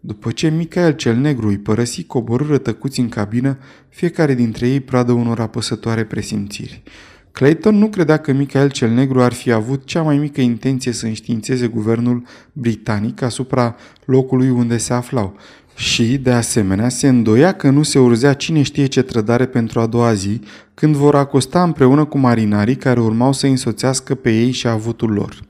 După 0.00 0.30
ce 0.30 0.48
Michael 0.48 0.92
cel 0.92 1.16
Negru 1.16 1.48
îi 1.48 1.58
părăsi 1.58 2.04
coborâră 2.04 2.58
tăcuți 2.58 3.00
în 3.00 3.08
cabină, 3.08 3.58
fiecare 3.88 4.34
dintre 4.34 4.68
ei 4.68 4.80
pradă 4.80 5.12
unor 5.12 5.40
apăsătoare 5.40 6.04
presimțiri. 6.04 6.82
Clayton 7.32 7.78
nu 7.78 7.88
credea 7.88 8.16
că 8.16 8.32
Michael 8.32 8.70
cel 8.70 8.90
Negru 8.90 9.22
ar 9.22 9.32
fi 9.32 9.52
avut 9.52 9.84
cea 9.84 10.02
mai 10.02 10.18
mică 10.18 10.40
intenție 10.40 10.92
să 10.92 11.06
înștiințeze 11.06 11.66
guvernul 11.66 12.22
britanic 12.52 13.22
asupra 13.22 13.76
locului 14.04 14.50
unde 14.50 14.76
se 14.76 14.92
aflau 14.92 15.36
și, 15.76 16.18
de 16.18 16.30
asemenea, 16.30 16.88
se 16.88 17.08
îndoia 17.08 17.52
că 17.52 17.70
nu 17.70 17.82
se 17.82 17.98
urzea 17.98 18.32
cine 18.32 18.62
știe 18.62 18.86
ce 18.86 19.02
trădare 19.02 19.46
pentru 19.46 19.80
a 19.80 19.86
doua 19.86 20.14
zi, 20.14 20.40
când 20.74 20.94
vor 20.94 21.14
acosta 21.14 21.62
împreună 21.62 22.04
cu 22.04 22.18
marinarii 22.18 22.76
care 22.76 23.00
urmau 23.00 23.32
să 23.32 23.46
însoțească 23.46 24.14
pe 24.14 24.30
ei 24.30 24.50
și 24.50 24.66
avutul 24.66 25.10
lor. 25.10 25.44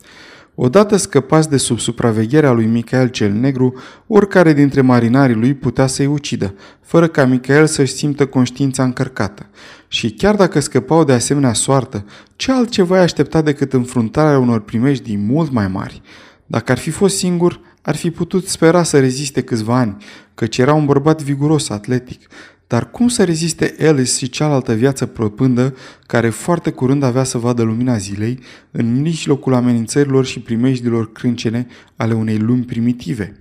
Odată 0.55 0.97
scăpați 0.97 1.51
de 1.51 1.57
sub 1.57 1.79
supravegherea 1.79 2.53
lui 2.53 2.65
Michael 2.65 3.09
cel 3.09 3.33
Negru, 3.33 3.75
oricare 4.07 4.53
dintre 4.53 4.81
marinarii 4.81 5.35
lui 5.35 5.55
putea 5.55 5.87
să-i 5.87 6.07
ucidă, 6.07 6.55
fără 6.83 7.07
ca 7.07 7.25
Michael 7.25 7.67
să-și 7.67 7.93
simtă 7.93 8.27
conștiința 8.27 8.85
încărcată. 8.85 9.47
Și 9.89 10.11
chiar 10.11 10.35
dacă 10.35 10.61
scăpau 10.61 11.05
de 11.05 11.13
asemenea 11.13 11.53
soartă, 11.53 12.05
ce 12.37 12.53
altceva 12.53 12.97
îi 12.97 13.03
aștepta 13.03 13.43
decât 13.43 13.73
înfruntarea 13.73 14.39
unor 14.39 14.61
primejdii 14.61 15.17
mult 15.17 15.53
mai 15.53 15.69
mari? 15.69 16.03
Dacă 16.47 16.73
ar 16.73 16.79
fi 16.79 16.91
fost 16.91 17.17
singur, 17.17 17.61
ar 17.87 17.97
fi 17.97 18.11
putut 18.11 18.47
spera 18.47 18.83
să 18.83 19.01
reziste 19.01 19.43
câțiva 19.43 19.79
ani, 19.79 19.97
căci 20.35 20.59
era 20.59 20.75
un 20.75 20.85
bărbat 20.85 21.23
viguros, 21.23 21.69
atletic, 21.69 22.29
dar 22.67 22.91
cum 22.91 23.09
să 23.09 23.25
reziste 23.25 23.77
Alice 23.81 24.17
și 24.17 24.29
cealaltă 24.29 24.75
viață 24.75 25.07
propândă, 25.07 25.75
care 26.07 26.29
foarte 26.29 26.71
curând 26.71 27.03
avea 27.03 27.25
să 27.25 27.39
vadă 27.39 27.63
lumina 27.63 27.97
zilei, 27.97 28.39
în 28.71 29.01
mijlocul 29.01 29.55
amenințărilor 29.55 30.25
și 30.25 30.41
primejdilor 30.41 31.13
crâncene 31.13 31.67
ale 31.97 32.15
unei 32.15 32.39
lumi 32.39 32.63
primitive? 32.63 33.41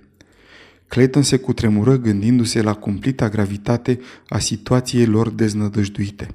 Clayton 0.88 1.22
se 1.22 1.36
cutremură 1.36 1.96
gândindu-se 1.96 2.62
la 2.62 2.74
cumplita 2.74 3.28
gravitate 3.28 4.00
a 4.28 4.38
situației 4.38 5.06
lor 5.06 5.30
deznădăjduite. 5.30 6.34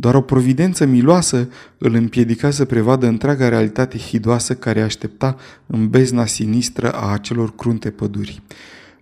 Doar 0.00 0.14
o 0.14 0.20
providență 0.20 0.84
miloasă 0.84 1.48
îl 1.78 1.94
împiedica 1.94 2.50
să 2.50 2.64
prevadă 2.64 3.06
întreaga 3.06 3.48
realitate 3.48 3.98
hidoasă 3.98 4.54
care 4.54 4.80
aștepta 4.80 5.36
în 5.66 5.88
bezna 5.88 6.26
sinistră 6.26 6.92
a 6.92 7.12
acelor 7.12 7.54
crunte 7.54 7.90
păduri. 7.90 8.42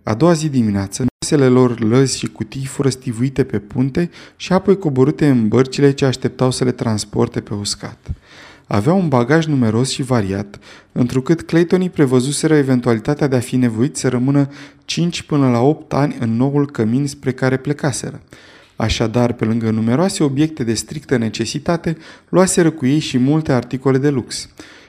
A 0.02 0.14
doua 0.14 0.32
zi 0.32 0.48
dimineață, 0.48 1.04
Vasele 1.18 1.48
lor 1.48 1.80
lăzi 1.80 2.18
și 2.18 2.26
cutii 2.26 2.64
fură 2.64 2.88
stivuite 2.88 3.44
pe 3.44 3.58
punte 3.58 4.10
și 4.36 4.52
apoi 4.52 4.78
coborâte 4.78 5.28
în 5.28 5.48
bărcile 5.48 5.90
ce 5.90 6.04
așteptau 6.04 6.50
să 6.50 6.64
le 6.64 6.72
transporte 6.72 7.40
pe 7.40 7.54
uscat. 7.54 7.98
Avea 8.66 8.92
un 8.92 9.08
bagaj 9.08 9.46
numeros 9.46 9.90
și 9.90 10.02
variat, 10.02 10.58
întrucât 10.92 11.42
Claytonii 11.42 11.90
prevăzuseră 11.90 12.54
eventualitatea 12.54 13.26
de 13.26 13.36
a 13.36 13.40
fi 13.40 13.56
nevoit 13.56 13.96
să 13.96 14.08
rămână 14.08 14.48
5 14.84 15.22
până 15.22 15.50
la 15.50 15.60
8 15.60 15.92
ani 15.92 16.16
în 16.20 16.36
noul 16.36 16.70
cămin 16.70 17.06
spre 17.06 17.32
care 17.32 17.56
plecaseră. 17.56 18.20
Așadar, 18.76 19.32
pe 19.32 19.44
lângă 19.44 19.70
numeroase 19.70 20.22
obiecte 20.22 20.64
de 20.64 20.74
strictă 20.74 21.16
necesitate, 21.16 21.96
luaseră 22.28 22.70
cu 22.70 22.86
ei 22.86 22.98
și 22.98 23.18
multe 23.18 23.52
articole 23.52 23.98
de 23.98 24.10
lux. 24.10 24.48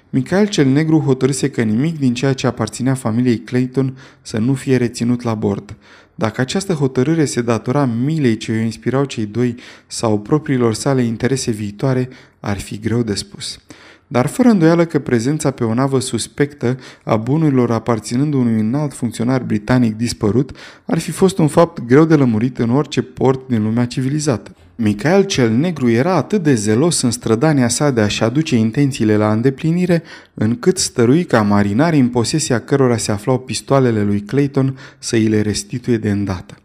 Michael 0.09 0.47
cel 0.47 0.67
Negru 0.67 0.99
hotărâse 0.99 1.49
că 1.49 1.61
nimic 1.61 1.99
din 1.99 2.13
ceea 2.13 2.33
ce 2.33 2.47
aparținea 2.47 2.93
familiei 2.93 3.39
Clayton 3.39 3.97
să 4.21 4.37
nu 4.37 4.53
fie 4.53 4.77
reținut 4.77 5.21
la 5.21 5.33
bord. 5.33 5.75
Dacă 6.15 6.41
această 6.41 6.73
hotărâre 6.73 7.25
se 7.25 7.41
datora 7.41 7.85
milei 7.85 8.37
ce 8.37 8.51
îi 8.51 8.63
inspirau 8.63 9.05
cei 9.05 9.25
doi 9.25 9.55
sau 9.87 10.19
propriilor 10.19 10.73
sale 10.73 11.01
interese 11.01 11.51
viitoare, 11.51 12.09
ar 12.39 12.59
fi 12.59 12.79
greu 12.79 13.03
de 13.03 13.13
spus. 13.13 13.59
Dar 14.07 14.27
fără 14.27 14.49
îndoială 14.49 14.85
că 14.85 14.99
prezența 14.99 15.51
pe 15.51 15.63
o 15.63 15.73
navă 15.73 15.99
suspectă 15.99 16.77
a 17.03 17.15
bunurilor 17.15 17.71
aparținând 17.71 18.33
unui 18.33 18.59
înalt 18.59 18.93
funcționar 18.93 19.43
britanic 19.43 19.95
dispărut 19.95 20.51
ar 20.85 20.99
fi 20.99 21.11
fost 21.11 21.37
un 21.37 21.47
fapt 21.47 21.85
greu 21.85 22.05
de 22.05 22.15
lămurit 22.15 22.57
în 22.57 22.69
orice 22.69 23.01
port 23.01 23.47
din 23.47 23.63
lumea 23.63 23.85
civilizată. 23.85 24.55
Michael 24.75 25.23
cel 25.23 25.51
Negru 25.51 25.89
era 25.89 26.15
atât 26.15 26.43
de 26.43 26.53
zelos 26.53 27.01
în 27.01 27.11
strădania 27.11 27.67
sa 27.67 27.91
de 27.91 28.01
a-și 28.01 28.23
aduce 28.23 28.55
intențiile 28.55 29.17
la 29.17 29.31
îndeplinire, 29.31 30.03
încât 30.33 30.77
stărui 30.77 31.23
ca 31.23 31.41
marinarii 31.41 31.99
în 31.99 32.07
posesia 32.07 32.59
cărora 32.59 32.97
se 32.97 33.11
aflau 33.11 33.39
pistoalele 33.39 34.03
lui 34.03 34.19
Clayton 34.19 34.77
să 34.99 35.15
îi 35.15 35.27
le 35.27 35.41
restituie 35.41 35.97
de 35.97 36.09
îndată. 36.09 36.57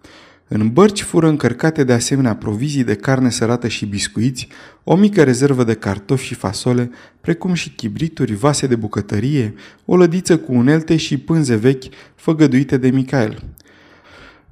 În 0.55 0.69
bărci 0.73 1.03
fură 1.03 1.29
încărcate 1.29 1.85
de 1.85 1.93
asemenea 1.93 2.35
provizii 2.35 2.85
de 2.85 2.95
carne 2.95 3.31
sărată 3.31 3.69
și 3.69 3.87
biscuiți, 3.87 4.49
o 4.85 4.97
mică 4.97 5.23
rezervă 5.23 5.65
de 5.65 5.75
cartofi 5.75 6.25
și 6.25 6.35
fasole, 6.35 6.91
precum 7.21 7.53
și 7.53 7.71
chibrituri, 7.71 8.35
vase 8.35 8.67
de 8.67 8.77
bucătărie, 8.77 9.55
o 9.85 9.97
lădiță 9.97 10.39
cu 10.39 10.53
unelte 10.53 10.97
și 10.97 11.19
pânze 11.19 11.57
vechi 11.57 11.83
făgăduite 12.15 12.77
de 12.77 12.91
Michael. 12.91 13.43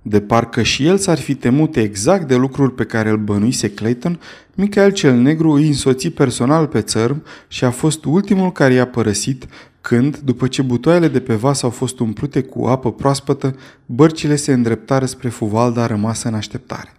De 0.03 0.21
parcă 0.21 0.63
și 0.63 0.87
el 0.87 0.99
s-ar 0.99 1.19
fi 1.19 1.35
temut 1.35 1.77
exact 1.77 2.29
de 2.29 2.37
lucrul 2.37 2.71
pe 2.71 2.85
care 2.85 3.11
îl 3.11 3.19
bănuise 3.19 3.71
Clayton, 3.71 4.21
Michael 4.55 4.93
cel 4.93 5.15
Negru 5.15 5.51
îi 5.51 5.67
însoți 5.67 6.09
personal 6.09 6.67
pe 6.67 6.81
țărm 6.81 7.23
și 7.49 7.65
a 7.65 7.71
fost 7.71 8.05
ultimul 8.05 8.53
care 8.53 8.75
i-a 8.75 8.87
părăsit 8.87 9.47
când, 9.81 10.19
după 10.19 10.47
ce 10.47 10.63
butoaiele 10.63 11.09
de 11.09 11.21
pe 11.21 11.35
vas 11.35 11.63
au 11.63 11.71
fost 11.71 11.99
umplute 11.99 12.43
cu 12.43 12.67
apă 12.67 12.93
proaspătă, 12.93 13.57
bărcile 13.87 14.37
se 14.37 14.53
îndreptară 14.53 15.05
spre 15.07 15.29
fuvalda 15.29 15.87
rămasă 15.87 16.29
în 16.29 16.35
așteptare. 16.35 16.95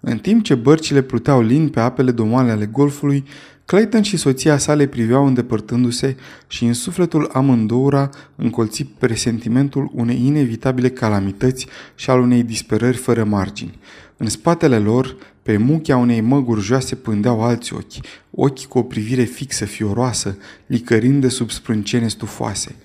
În 0.00 0.18
timp 0.18 0.42
ce 0.44 0.54
bărcile 0.54 1.02
pluteau 1.02 1.40
lin 1.40 1.68
pe 1.68 1.80
apele 1.80 2.10
domale 2.10 2.50
ale 2.50 2.66
golfului, 2.66 3.24
Clayton 3.64 4.02
și 4.02 4.16
soția 4.16 4.58
sale 4.58 4.86
priveau 4.86 5.26
îndepărtându-se 5.26 6.16
și 6.46 6.64
în 6.64 6.72
sufletul 6.72 7.30
amândouăra 7.32 8.10
încolți 8.36 8.84
presentimentul 8.98 9.90
unei 9.94 10.26
inevitabile 10.26 10.88
calamități 10.90 11.66
și 11.94 12.10
al 12.10 12.20
unei 12.20 12.42
disperări 12.42 12.96
fără 12.96 13.24
margini. 13.24 13.78
În 14.16 14.28
spatele 14.28 14.78
lor, 14.78 15.16
pe 15.42 15.56
muchea 15.56 15.96
unei 15.96 16.20
măguri 16.20 16.60
joase 16.60 16.94
pândeau 16.94 17.42
alți 17.42 17.74
ochi, 17.74 18.06
ochi 18.30 18.64
cu 18.64 18.78
o 18.78 18.82
privire 18.82 19.22
fixă, 19.22 19.64
fioroasă, 19.64 20.36
licărind 20.66 21.20
de 21.20 21.28
sub 21.28 21.50
sprâncene 21.50 22.08
stufoase. 22.08 22.76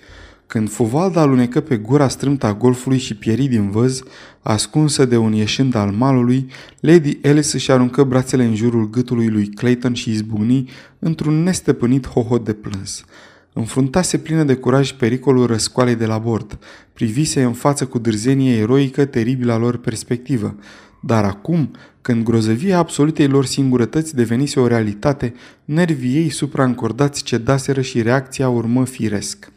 Când 0.48 0.70
fuvalda 0.70 1.22
alunecă 1.22 1.60
pe 1.60 1.78
gura 1.78 2.08
strâmtă 2.08 2.46
a 2.46 2.54
golfului 2.54 2.98
și 2.98 3.16
pieri 3.16 3.48
din 3.48 3.70
văz, 3.70 4.04
ascunsă 4.42 5.06
de 5.06 5.18
un 5.18 5.34
ieșind 5.34 5.76
al 5.76 5.92
malului, 5.92 6.48
Lady 6.80 7.20
Alice 7.24 7.56
își 7.56 7.72
aruncă 7.72 8.04
brațele 8.04 8.44
în 8.44 8.56
jurul 8.56 8.90
gâtului 8.90 9.28
lui 9.28 9.48
Clayton 9.48 9.94
și 9.94 10.10
izbucni 10.10 10.70
într-un 11.00 11.44
nestăpânit 11.44 12.08
hohot 12.08 12.46
de 12.46 12.54
plâns. 12.54 13.06
Înfruntase 13.54 14.18
plină 14.18 14.44
de 14.44 14.56
curaj 14.56 14.92
pericolul 14.92 15.46
răscoalei 15.46 15.96
de 15.96 16.06
la 16.06 16.18
bord. 16.18 16.60
Privise 16.94 17.44
în 17.44 17.54
față 17.54 17.86
cu 17.86 18.00
dârzenie 18.00 18.58
eroică 18.58 19.06
teribila 19.06 19.58
lor 19.58 19.78
perspectivă. 19.78 20.56
Dar 21.02 21.24
acum, 21.24 21.72
când 22.08 22.24
grozăvia 22.24 22.78
absolutei 22.78 23.28
lor 23.28 23.46
singurătăți 23.46 24.16
devenise 24.16 24.60
o 24.60 24.68
realitate, 24.68 25.34
nervii 25.66 26.16
ei 26.16 26.30
supraîncordați 26.30 27.24
cedaseră 27.24 27.82
și 27.82 28.02
reacția 28.02 28.50
urmă 28.50 28.86
firesc. 28.86 29.52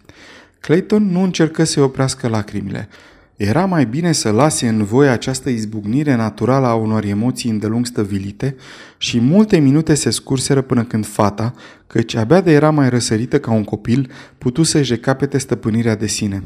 Clayton 0.61 1.11
nu 1.13 1.23
încercă 1.23 1.65
să 1.65 1.81
oprească 1.81 2.29
lacrimile. 2.29 2.89
Era 3.37 3.65
mai 3.65 3.87
bine 3.87 4.13
să 4.13 4.31
lase 4.31 4.69
în 4.69 4.85
voie 4.85 5.09
această 5.09 5.51
izbucnire 5.51 6.15
naturală 6.15 6.67
a 6.67 6.75
unor 6.75 7.05
emoții 7.05 7.51
îndelung 7.51 7.87
stăvilite 7.87 8.57
și 8.99 9.21
multe 9.21 9.59
minute 9.59 9.95
se 9.95 10.11
scurseră 10.11 10.61
până 10.61 10.85
când 10.85 11.07
fata, 11.07 11.55
căci 11.87 12.15
abia 12.15 12.41
de 12.41 12.53
era 12.53 12.71
mai 12.71 12.89
răsărită 12.89 13.41
ca 13.41 13.51
un 13.51 13.65
copil, 13.65 14.11
putu 14.39 14.63
să-și 14.63 14.93
recapete 14.93 15.39
stăpânirea 15.39 15.97
de 15.97 16.07
sine. 16.07 16.43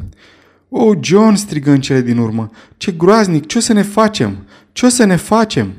Oh, 0.68 0.98
John!" 1.00 1.34
strigă 1.34 1.70
în 1.70 1.80
cele 1.80 2.00
din 2.00 2.18
urmă. 2.18 2.50
Ce 2.76 2.92
groaznic! 2.92 3.46
Ce 3.46 3.58
o 3.58 3.60
să 3.60 3.72
ne 3.72 3.82
facem? 3.82 4.36
Ce 4.72 4.86
o 4.86 4.88
să 4.88 5.04
ne 5.04 5.16
facem?" 5.16 5.72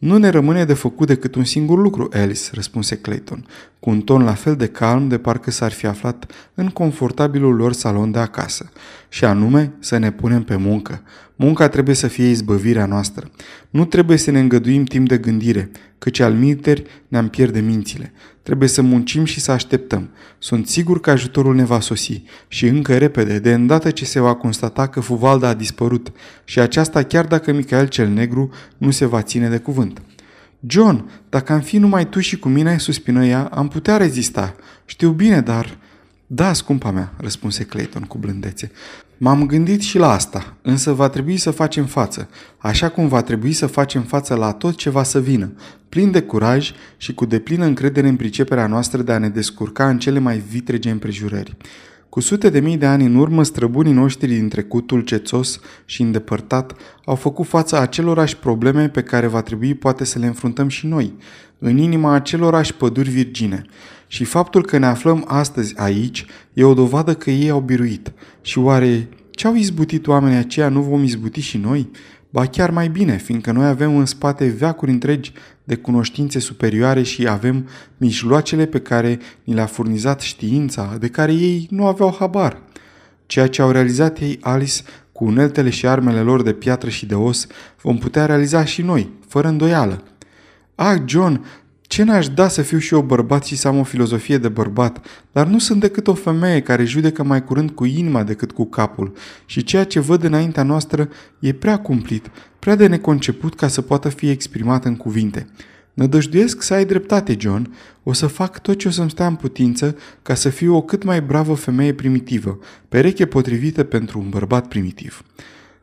Nu 0.00 0.16
ne 0.16 0.28
rămâne 0.28 0.64
de 0.64 0.74
făcut 0.74 1.06
decât 1.06 1.34
un 1.34 1.44
singur 1.44 1.78
lucru, 1.78 2.08
Alice, 2.12 2.50
răspunse 2.52 2.96
Clayton, 2.96 3.46
cu 3.80 3.90
un 3.90 4.00
ton 4.00 4.22
la 4.22 4.32
fel 4.34 4.56
de 4.56 4.66
calm 4.66 5.08
de 5.08 5.18
parcă 5.18 5.50
s-ar 5.50 5.72
fi 5.72 5.86
aflat 5.86 6.32
în 6.54 6.68
confortabilul 6.68 7.54
lor 7.54 7.72
salon 7.72 8.10
de 8.10 8.18
acasă, 8.18 8.70
și 9.08 9.24
anume 9.24 9.72
să 9.78 9.96
ne 9.96 10.10
punem 10.10 10.42
pe 10.42 10.56
muncă. 10.56 11.02
Munca 11.36 11.68
trebuie 11.68 11.94
să 11.94 12.06
fie 12.06 12.28
izbăvirea 12.28 12.86
noastră. 12.86 13.30
Nu 13.70 13.84
trebuie 13.84 14.16
să 14.16 14.30
ne 14.30 14.40
îngăduim 14.40 14.84
timp 14.84 15.08
de 15.08 15.18
gândire, 15.18 15.70
căci 16.00 16.20
al 16.20 16.32
miteri 16.32 16.82
ne-am 17.08 17.28
pierde 17.28 17.60
mințile. 17.60 18.12
Trebuie 18.42 18.68
să 18.68 18.82
muncim 18.82 19.24
și 19.24 19.40
să 19.40 19.50
așteptăm. 19.50 20.10
Sunt 20.38 20.66
sigur 20.66 21.00
că 21.00 21.10
ajutorul 21.10 21.54
ne 21.54 21.64
va 21.64 21.80
sosi 21.80 22.22
și 22.48 22.66
încă 22.66 22.98
repede, 22.98 23.38
de 23.38 23.52
îndată 23.52 23.90
ce 23.90 24.04
se 24.04 24.20
va 24.20 24.34
constata 24.34 24.86
că 24.86 25.00
Fuvalda 25.00 25.48
a 25.48 25.54
dispărut 25.54 26.12
și 26.44 26.60
aceasta 26.60 27.02
chiar 27.02 27.26
dacă 27.26 27.52
Michael 27.52 27.86
cel 27.86 28.08
Negru 28.08 28.50
nu 28.76 28.90
se 28.90 29.04
va 29.04 29.22
ține 29.22 29.48
de 29.48 29.58
cuvânt. 29.58 30.02
John, 30.66 31.10
dacă 31.28 31.52
am 31.52 31.60
fi 31.60 31.78
numai 31.78 32.08
tu 32.08 32.20
și 32.20 32.38
cu 32.38 32.48
mine, 32.48 32.78
suspină 32.78 33.24
ea, 33.24 33.44
am 33.44 33.68
putea 33.68 33.96
rezista. 33.96 34.54
Știu 34.84 35.10
bine, 35.10 35.40
dar... 35.40 35.78
Da, 36.32 36.52
scumpa 36.52 36.90
mea, 36.90 37.12
răspunse 37.16 37.64
Clayton 37.64 38.02
cu 38.02 38.18
blândețe. 38.18 38.70
M-am 39.22 39.46
gândit 39.46 39.80
și 39.80 39.98
la 39.98 40.12
asta, 40.12 40.56
însă 40.62 40.92
va 40.92 41.08
trebui 41.08 41.36
să 41.36 41.50
facem 41.50 41.84
față, 41.84 42.28
așa 42.58 42.88
cum 42.88 43.08
va 43.08 43.22
trebui 43.22 43.52
să 43.52 43.66
facem 43.66 44.02
față 44.02 44.34
la 44.34 44.52
tot 44.52 44.74
ce 44.74 44.90
va 44.90 45.02
să 45.02 45.20
vină, 45.20 45.52
plin 45.88 46.10
de 46.10 46.22
curaj 46.22 46.72
și 46.96 47.14
cu 47.14 47.24
deplină 47.24 47.64
încredere 47.64 48.08
în 48.08 48.16
priceperea 48.16 48.66
noastră 48.66 49.02
de 49.02 49.12
a 49.12 49.18
ne 49.18 49.28
descurca 49.28 49.88
în 49.88 49.98
cele 49.98 50.18
mai 50.18 50.42
vitrege 50.50 50.90
împrejurări. 50.90 51.56
Cu 52.08 52.20
sute 52.20 52.48
de 52.48 52.60
mii 52.60 52.76
de 52.76 52.86
ani 52.86 53.04
în 53.04 53.14
urmă, 53.14 53.42
străbunii 53.42 53.92
noștri 53.92 54.28
din 54.28 54.48
trecutul 54.48 55.00
cețos 55.00 55.60
și 55.84 56.02
îndepărtat 56.02 56.72
au 57.04 57.14
făcut 57.14 57.46
față 57.46 57.78
acelorași 57.78 58.36
probleme 58.36 58.88
pe 58.88 59.02
care 59.02 59.26
va 59.26 59.42
trebui 59.42 59.74
poate 59.74 60.04
să 60.04 60.18
le 60.18 60.26
înfruntăm 60.26 60.68
și 60.68 60.86
noi, 60.86 61.14
în 61.58 61.78
inima 61.78 62.14
acelorași 62.14 62.74
păduri 62.74 63.10
virgine. 63.10 63.66
Și 64.12 64.24
faptul 64.24 64.64
că 64.64 64.78
ne 64.78 64.86
aflăm 64.86 65.24
astăzi 65.28 65.78
aici 65.78 66.24
e 66.52 66.64
o 66.64 66.74
dovadă 66.74 67.14
că 67.14 67.30
ei 67.30 67.50
au 67.50 67.60
biruit. 67.60 68.12
Și 68.42 68.58
oare 68.58 69.08
ce 69.30 69.46
au 69.46 69.54
izbutit 69.54 70.06
oamenii 70.06 70.38
aceia 70.38 70.68
nu 70.68 70.82
vom 70.82 71.02
izbuti 71.02 71.40
și 71.40 71.56
noi? 71.56 71.90
Ba 72.30 72.46
chiar 72.46 72.70
mai 72.70 72.88
bine, 72.88 73.16
fiindcă 73.16 73.52
noi 73.52 73.66
avem 73.66 73.96
în 73.96 74.06
spate 74.06 74.46
veacuri 74.46 74.90
întregi 74.90 75.32
de 75.64 75.74
cunoștințe 75.74 76.38
superioare 76.38 77.02
și 77.02 77.28
avem 77.28 77.68
mijloacele 77.96 78.66
pe 78.66 78.80
care 78.80 79.18
ni 79.44 79.54
le-a 79.54 79.66
furnizat 79.66 80.20
știința, 80.20 80.96
de 81.00 81.08
care 81.08 81.32
ei 81.32 81.66
nu 81.70 81.86
aveau 81.86 82.16
habar. 82.18 82.62
Ceea 83.26 83.46
ce 83.46 83.62
au 83.62 83.70
realizat 83.70 84.18
ei, 84.18 84.38
Alice, 84.40 84.82
cu 85.12 85.24
uneltele 85.24 85.70
și 85.70 85.86
armele 85.86 86.20
lor 86.20 86.42
de 86.42 86.52
piatră 86.52 86.88
și 86.88 87.06
de 87.06 87.14
os, 87.14 87.46
vom 87.82 87.98
putea 87.98 88.26
realiza 88.26 88.64
și 88.64 88.82
noi, 88.82 89.10
fără 89.28 89.48
îndoială. 89.48 90.02
Ah, 90.74 91.02
John, 91.06 91.44
ce 91.90 92.02
n-aș 92.02 92.28
da 92.28 92.48
să 92.48 92.62
fiu 92.62 92.78
și 92.78 92.94
eu 92.94 93.02
bărbat 93.02 93.44
și 93.44 93.56
să 93.56 93.68
am 93.68 93.78
o 93.78 93.82
filozofie 93.82 94.38
de 94.38 94.48
bărbat, 94.48 95.06
dar 95.32 95.46
nu 95.46 95.58
sunt 95.58 95.80
decât 95.80 96.06
o 96.06 96.14
femeie 96.14 96.60
care 96.60 96.84
judecă 96.84 97.22
mai 97.22 97.44
curând 97.44 97.70
cu 97.70 97.84
inima 97.84 98.22
decât 98.22 98.52
cu 98.52 98.64
capul 98.64 99.12
și 99.46 99.62
ceea 99.62 99.84
ce 99.84 100.00
văd 100.00 100.24
înaintea 100.24 100.62
noastră 100.62 101.08
e 101.38 101.52
prea 101.52 101.78
cumplit, 101.78 102.30
prea 102.58 102.74
de 102.74 102.86
neconceput 102.86 103.54
ca 103.54 103.68
să 103.68 103.80
poată 103.80 104.08
fi 104.08 104.30
exprimat 104.30 104.84
în 104.84 104.96
cuvinte. 104.96 105.46
Nădăjduiesc 105.94 106.62
să 106.62 106.74
ai 106.74 106.84
dreptate, 106.84 107.36
John. 107.38 107.74
O 108.02 108.12
să 108.12 108.26
fac 108.26 108.60
tot 108.60 108.78
ce 108.78 108.88
o 108.88 108.90
să-mi 108.90 109.10
stea 109.10 109.26
în 109.26 109.34
putință 109.34 109.96
ca 110.22 110.34
să 110.34 110.48
fiu 110.48 110.76
o 110.76 110.82
cât 110.82 111.02
mai 111.04 111.20
bravă 111.22 111.54
femeie 111.54 111.94
primitivă, 111.94 112.58
pereche 112.88 113.26
potrivită 113.26 113.84
pentru 113.84 114.18
un 114.18 114.28
bărbat 114.28 114.68
primitiv. 114.68 115.24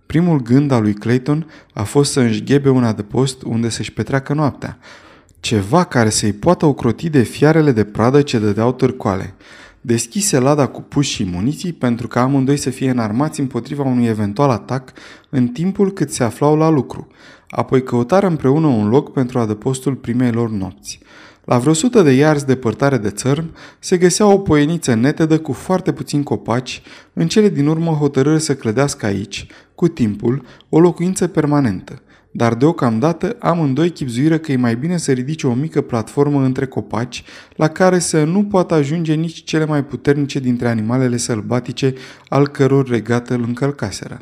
Primul 0.06 0.42
gând 0.42 0.72
al 0.72 0.82
lui 0.82 0.94
Clayton 0.94 1.48
a 1.74 1.84
fost 1.84 2.12
să 2.12 2.20
înșghebe 2.20 2.70
un 2.70 2.84
adăpost 2.84 3.42
unde 3.42 3.70
să-și 3.70 3.94
petreacă 3.94 4.34
noaptea, 4.34 4.78
ceva 5.48 5.84
care 5.84 6.10
să-i 6.10 6.34
poată 6.34 6.66
ocroti 6.66 7.10
de 7.10 7.22
fiarele 7.22 7.72
de 7.72 7.84
pradă 7.84 8.22
ce 8.22 8.40
dădeau 8.40 8.72
târcoale. 8.72 9.34
Deschise 9.82 10.40
lada 10.40 10.68
cu 10.68 10.82
puși 10.82 11.14
și 11.14 11.24
muniții 11.24 11.74
pentru 11.74 12.08
ca 12.08 12.22
amândoi 12.22 12.58
să 12.58 12.70
fie 12.70 12.90
înarmați 12.90 13.40
împotriva 13.40 13.84
unui 13.84 14.06
eventual 14.06 14.50
atac 14.50 14.94
în 15.30 15.48
timpul 15.48 15.92
cât 15.92 16.12
se 16.12 16.24
aflau 16.24 16.56
la 16.56 16.70
lucru. 16.70 17.08
Apoi 17.50 17.84
căutară 17.84 18.28
împreună 18.28 18.68
un 18.68 18.90
loc 18.90 19.12
pentru 19.12 19.40
adăpostul 19.40 19.96
primei 19.96 20.32
lor 20.32 20.50
nopți. 20.50 21.00
La 21.46 21.58
vreo 21.58 21.74
sută 21.74 22.02
de 22.02 22.12
iarzi 22.12 22.46
depărtare 22.46 22.98
de 22.98 23.10
țărm 23.10 23.54
se 23.80 23.98
găsea 23.98 24.26
o 24.26 24.38
poieniță 24.38 24.94
netedă 24.94 25.40
cu 25.40 25.54
foarte 25.54 25.94
puțini 25.94 26.24
copaci, 26.24 26.82
în 27.14 27.28
cele 27.28 27.50
din 27.50 27.68
urmă 27.68 27.92
hotărâre 27.92 28.40
să 28.40 28.56
clădească 28.56 29.06
aici, 29.06 29.48
cu 29.76 29.88
timpul, 29.88 30.46
o 30.70 30.80
locuință 30.80 31.28
permanentă 31.28 32.02
dar 32.38 32.54
deocamdată 32.54 33.36
amândoi 33.40 33.90
chipzuiră 33.90 34.38
că 34.38 34.52
e 34.52 34.56
mai 34.56 34.76
bine 34.76 34.98
să 34.98 35.12
ridice 35.12 35.48
o 35.48 35.54
mică 35.54 35.82
platformă 35.82 36.44
între 36.44 36.66
copaci, 36.66 37.24
la 37.56 37.68
care 37.68 38.00
să 38.00 38.24
nu 38.24 38.44
poată 38.44 38.74
ajunge 38.74 39.14
nici 39.14 39.44
cele 39.44 39.66
mai 39.66 39.84
puternice 39.84 40.40
dintre 40.40 40.68
animalele 40.68 41.18
sălbatice 41.18 41.94
al 42.28 42.48
căror 42.48 42.88
regată 42.88 43.34
îl 43.34 43.44
încălcaseră. 43.48 44.20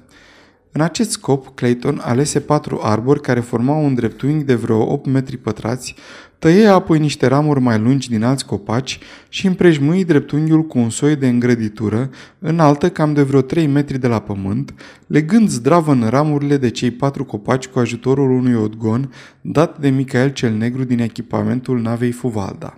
În 0.78 0.82
acest 0.82 1.10
scop, 1.10 1.56
Clayton 1.56 2.02
alese 2.04 2.40
patru 2.40 2.80
arbori 2.84 3.22
care 3.22 3.40
formau 3.40 3.86
un 3.86 3.94
dreptunghi 3.94 4.44
de 4.44 4.56
vreo 4.56 4.92
8 4.92 5.06
metri 5.06 5.38
pătrați, 5.38 5.96
tăie 6.40 6.68
apoi 6.68 7.00
niște 7.00 7.28
ramuri 7.28 7.60
mai 7.60 7.80
lungi 7.80 8.10
din 8.10 8.24
alți 8.24 8.46
copaci 8.46 9.00
și 9.30 9.48
împrejmui 9.48 10.06
dreptunghiul 10.06 10.66
cu 10.66 10.78
un 10.78 10.90
soi 10.90 11.16
de 11.16 11.28
îngrăditură, 11.28 12.10
înaltă 12.40 12.90
cam 12.90 13.14
de 13.14 13.22
vreo 13.22 13.42
3 13.42 13.68
metri 13.68 13.98
de 13.98 14.08
la 14.08 14.20
pământ, 14.20 14.74
legând 15.08 15.50
zdravă 15.50 15.92
în 15.92 16.08
ramurile 16.10 16.58
de 16.58 16.70
cei 16.70 16.92
patru 16.92 17.26
copaci 17.26 17.68
cu 17.68 17.80
ajutorul 17.80 18.32
unui 18.32 18.56
odgon 18.56 19.14
dat 19.42 19.80
de 19.80 19.90
Michael 19.90 20.30
cel 20.30 20.54
Negru 20.54 20.84
din 20.84 21.00
echipamentul 21.00 21.82
navei 21.82 22.12
Fuvalda. 22.12 22.78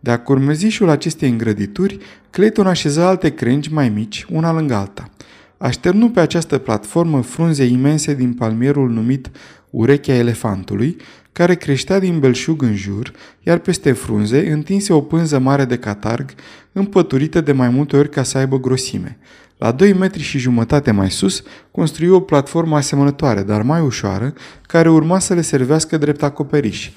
De-a 0.00 0.20
curmezișul 0.20 0.88
acestei 0.88 1.28
îngrădituri, 1.28 1.98
Clayton 2.30 2.66
așeză 2.66 3.02
alte 3.02 3.30
crengi 3.30 3.72
mai 3.72 3.88
mici, 3.88 4.26
una 4.30 4.52
lângă 4.52 4.74
alta. 4.74 5.10
Așternu 5.58 6.10
pe 6.10 6.20
această 6.20 6.58
platformă 6.58 7.22
frunze 7.22 7.64
imense 7.64 8.14
din 8.14 8.32
palmierul 8.32 8.90
numit 8.90 9.30
urechea 9.70 10.14
elefantului, 10.14 10.96
care 11.32 11.54
creștea 11.54 11.98
din 11.98 12.18
belșug 12.18 12.62
în 12.62 12.74
jur, 12.74 13.12
iar 13.42 13.58
peste 13.58 13.92
frunze 13.92 14.50
întinse 14.52 14.92
o 14.92 15.00
pânză 15.00 15.38
mare 15.38 15.64
de 15.64 15.78
catarg, 15.78 16.34
împăturită 16.72 17.40
de 17.40 17.52
mai 17.52 17.68
multe 17.68 17.96
ori 17.96 18.08
ca 18.08 18.22
să 18.22 18.38
aibă 18.38 18.60
grosime. 18.60 19.18
La 19.58 19.72
2 19.72 19.92
metri 19.92 20.22
și 20.22 20.38
jumătate 20.38 20.90
mai 20.90 21.10
sus, 21.10 21.42
construi 21.70 22.08
o 22.08 22.20
platformă 22.20 22.76
asemănătoare, 22.76 23.42
dar 23.42 23.62
mai 23.62 23.80
ușoară, 23.80 24.32
care 24.66 24.90
urma 24.90 25.18
să 25.18 25.34
le 25.34 25.40
servească 25.40 25.96
drept 25.96 26.22
acoperiș, 26.22 26.90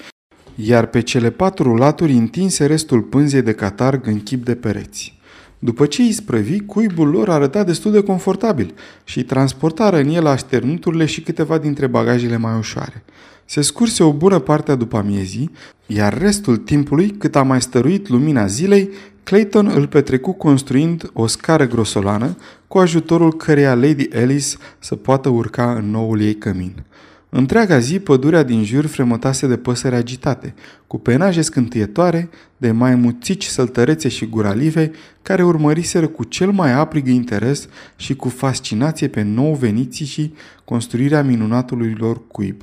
iar 0.54 0.86
pe 0.86 1.00
cele 1.00 1.30
patru 1.30 1.74
laturi 1.74 2.12
întinse 2.12 2.66
restul 2.66 3.02
pânzei 3.02 3.42
de 3.42 3.52
catarg 3.52 4.06
în 4.06 4.22
chip 4.22 4.44
de 4.44 4.54
pereți. 4.54 5.17
După 5.58 5.86
ce 5.86 6.02
îi 6.02 6.12
sprăvi, 6.12 6.60
cuibul 6.60 7.08
lor 7.08 7.28
arăta 7.28 7.64
destul 7.64 7.92
de 7.92 8.02
confortabil 8.02 8.74
și 9.04 9.24
transportară 9.24 9.98
în 9.98 10.08
el 10.08 10.26
așternuturile 10.26 11.04
și 11.04 11.20
câteva 11.20 11.58
dintre 11.58 11.86
bagajele 11.86 12.36
mai 12.36 12.58
ușoare. 12.58 13.04
Se 13.44 13.60
scurse 13.60 14.02
o 14.02 14.12
bună 14.12 14.38
parte 14.38 14.70
a 14.70 14.74
după 14.74 14.96
amiezii, 14.96 15.50
iar 15.86 16.18
restul 16.18 16.56
timpului, 16.56 17.10
cât 17.10 17.36
a 17.36 17.42
mai 17.42 17.60
stăruit 17.60 18.08
lumina 18.08 18.46
zilei, 18.46 18.90
Clayton 19.22 19.66
îl 19.74 19.86
petrecu 19.86 20.32
construind 20.32 21.10
o 21.12 21.26
scară 21.26 21.66
grosolană 21.66 22.36
cu 22.68 22.78
ajutorul 22.78 23.36
căreia 23.36 23.74
Lady 23.74 24.08
Alice 24.14 24.56
să 24.78 24.94
poată 24.94 25.28
urca 25.28 25.72
în 25.72 25.90
noul 25.90 26.20
ei 26.20 26.34
cămin. 26.34 26.84
Întreaga 27.30 27.78
zi, 27.78 27.98
pădurea 27.98 28.42
din 28.42 28.64
jur 28.64 28.86
fremătase 28.86 29.46
de 29.46 29.56
păsări 29.56 29.94
agitate, 29.94 30.54
cu 30.86 30.98
penaje 30.98 31.42
scântâietoare, 31.42 32.28
de 32.56 32.70
maimuțici 32.70 33.44
săltărețe 33.44 34.08
și 34.08 34.26
guralive, 34.26 34.90
care 35.22 35.44
urmăriseră 35.44 36.06
cu 36.06 36.24
cel 36.24 36.50
mai 36.50 36.72
aprig 36.72 37.06
interes 37.06 37.68
și 37.96 38.16
cu 38.16 38.28
fascinație 38.28 39.08
pe 39.08 39.22
nou 39.22 39.54
veniții 39.54 40.06
și 40.06 40.32
construirea 40.64 41.22
minunatului 41.22 41.94
lor 41.98 42.26
cuib. 42.26 42.62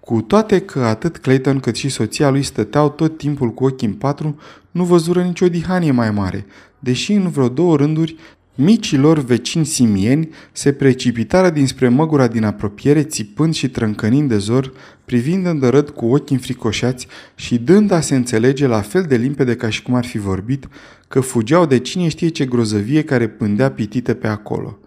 Cu 0.00 0.20
toate 0.20 0.60
că 0.60 0.80
atât 0.80 1.16
Clayton 1.16 1.60
cât 1.60 1.76
și 1.76 1.88
soția 1.88 2.30
lui 2.30 2.42
stăteau 2.42 2.90
tot 2.90 3.16
timpul 3.16 3.50
cu 3.54 3.64
ochii 3.64 3.86
în 3.86 3.94
patru, 3.94 4.38
nu 4.70 4.84
văzură 4.84 5.22
nicio 5.22 5.48
dihanie 5.48 5.90
mai 5.90 6.10
mare, 6.10 6.46
deși 6.78 7.12
în 7.12 7.28
vreo 7.28 7.48
două 7.48 7.76
rânduri 7.76 8.16
Micilor 8.54 9.18
vecini 9.18 9.64
simieni 9.64 10.28
se 10.52 10.72
precipitară 10.72 11.50
dinspre 11.50 11.88
măgura 11.88 12.26
din 12.26 12.44
apropiere, 12.44 13.02
țipând 13.02 13.54
și 13.54 13.68
trâncănind 13.68 14.28
de 14.28 14.38
zor, 14.38 14.72
privind 15.04 15.46
îndărât 15.46 15.90
cu 15.90 16.06
ochii 16.06 16.34
înfricoșați 16.36 17.06
și 17.34 17.58
dând 17.58 17.90
a 17.90 18.00
se 18.00 18.14
înțelege 18.14 18.66
la 18.66 18.80
fel 18.80 19.02
de 19.02 19.16
limpede 19.16 19.56
ca 19.56 19.68
și 19.68 19.82
cum 19.82 19.94
ar 19.94 20.04
fi 20.04 20.18
vorbit, 20.18 20.68
că 21.08 21.20
fugeau 21.20 21.66
de 21.66 21.78
cine 21.78 22.08
știe 22.08 22.28
ce 22.28 22.44
grozăvie 22.44 23.02
care 23.02 23.28
pândea 23.28 23.70
pitită 23.70 24.14
pe 24.14 24.26
acolo. 24.26 24.78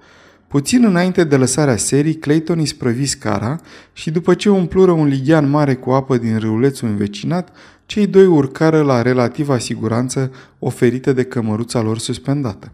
Puțin 0.48 0.84
înainte 0.84 1.24
de 1.24 1.36
lăsarea 1.36 1.78
serii, 1.78 2.16
Clayton 2.16 2.60
îi 2.60 2.66
sprăvi 2.66 3.06
scara 3.06 3.62
și 3.94 4.12
după 4.12 4.34
ce 4.34 4.50
umplură 4.50 4.92
un 4.92 5.08
lighean 5.08 5.50
mare 5.50 5.76
cu 5.76 5.92
apă 5.92 6.18
din 6.18 6.38
râulețul 6.38 6.88
învecinat, 6.88 7.56
cei 7.86 8.08
doi 8.08 8.26
urcară 8.26 8.82
la 8.82 9.02
relativa 9.02 9.58
siguranță 9.58 10.32
oferită 10.60 11.14
de 11.14 11.24
cămăruța 11.24 11.82
lor 11.82 11.98
suspendată. 11.98 12.72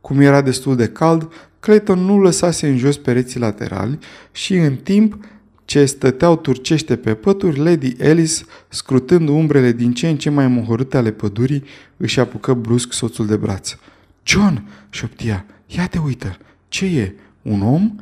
Cum 0.00 0.20
era 0.20 0.40
destul 0.40 0.76
de 0.76 0.88
cald, 0.88 1.32
Clayton 1.60 1.98
nu 1.98 2.20
lăsase 2.20 2.68
în 2.68 2.76
jos 2.76 2.96
pereții 2.96 3.40
laterali 3.40 3.98
și 4.32 4.54
în 4.54 4.76
timp 4.76 5.24
ce 5.64 5.84
stăteau 5.84 6.36
turcește 6.36 6.96
pe 6.96 7.14
pături, 7.14 7.58
Lady 7.58 8.02
Alice, 8.02 8.42
scrutând 8.68 9.28
umbrele 9.28 9.72
din 9.72 9.92
ce 9.92 10.08
în 10.08 10.16
ce 10.16 10.30
mai 10.30 10.48
mohorâte 10.48 10.96
ale 10.96 11.10
pădurii, 11.10 11.64
își 11.96 12.20
apucă 12.20 12.54
brusc 12.54 12.92
soțul 12.92 13.26
de 13.26 13.36
braț. 13.36 13.76
John!" 14.22 14.62
șoptia. 14.90 15.44
Ia 15.66 15.86
te 15.86 15.98
uită! 15.98 16.36
Ce 16.68 16.84
e? 16.84 17.14
Un 17.42 17.62
om?" 17.62 17.94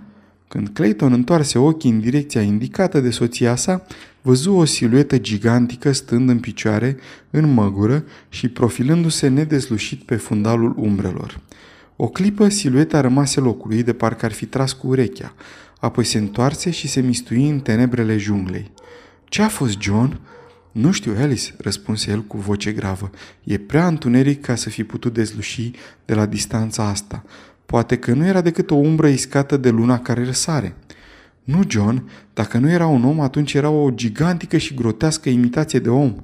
Când 0.49 0.69
Clayton 0.69 1.13
întoarse 1.13 1.59
ochii 1.59 1.91
în 1.91 2.01
direcția 2.01 2.43
indicată 2.43 3.01
de 3.01 3.11
soția 3.11 3.57
sa, 3.57 3.87
văzu 4.23 4.53
o 4.53 4.65
siluetă 4.65 5.19
gigantică 5.19 5.93
stând 5.93 6.29
în 6.29 6.39
picioare, 6.39 6.97
în 7.31 7.53
măgură 7.53 8.05
și 8.29 8.49
profilându-se 8.49 9.29
nedezlușit 9.29 10.03
pe 10.03 10.17
fundalul 10.17 10.75
umbrelor. 10.77 11.41
O 12.01 12.09
clipă, 12.09 12.49
silueta 12.49 13.01
rămase 13.01 13.41
locului, 13.41 13.83
de 13.83 13.93
parcă 13.93 14.25
ar 14.25 14.33
fi 14.33 14.47
tras 14.47 14.73
cu 14.73 14.87
urechea. 14.87 15.35
Apoi 15.81 16.05
se 16.05 16.19
întoarse 16.19 16.71
și 16.71 16.89
se 16.89 17.01
mistui 17.01 17.49
în 17.49 17.61
tenebrele 17.61 18.17
junglei. 18.17 18.71
Ce 19.25 19.43
a 19.43 19.49
fost, 19.49 19.81
John?" 19.81 20.21
Nu 20.73 20.91
știu, 20.91 21.15
Alice," 21.19 21.55
răspunse 21.59 22.11
el 22.11 22.21
cu 22.21 22.37
voce 22.37 22.73
gravă. 22.73 23.11
E 23.45 23.59
prea 23.59 23.87
întuneric 23.87 24.41
ca 24.41 24.55
să 24.55 24.69
fi 24.69 24.85
putut 24.85 25.15
dezluși 25.15 25.71
de 26.05 26.15
la 26.15 26.27
distanța 26.27 26.89
asta. 26.89 27.25
Poate 27.67 27.97
că 27.97 28.13
nu 28.13 28.27
era 28.27 28.41
decât 28.41 28.71
o 28.71 28.75
umbră 28.75 29.09
iscată 29.09 29.57
de 29.57 29.71
luna 29.71 29.99
care 29.99 30.25
răsare." 30.25 30.77
Nu, 31.45 31.61
John, 31.69 32.11
dacă 32.35 32.59
nu 32.59 32.71
era 32.71 32.87
un 32.87 33.05
om, 33.05 33.21
atunci 33.21 33.55
era 33.55 33.71
o 33.71 33.91
gigantică 33.91 34.57
și 34.57 34.75
grotească 34.75 35.29
imitație 35.29 35.79
de 35.79 35.91
om." 35.91 36.15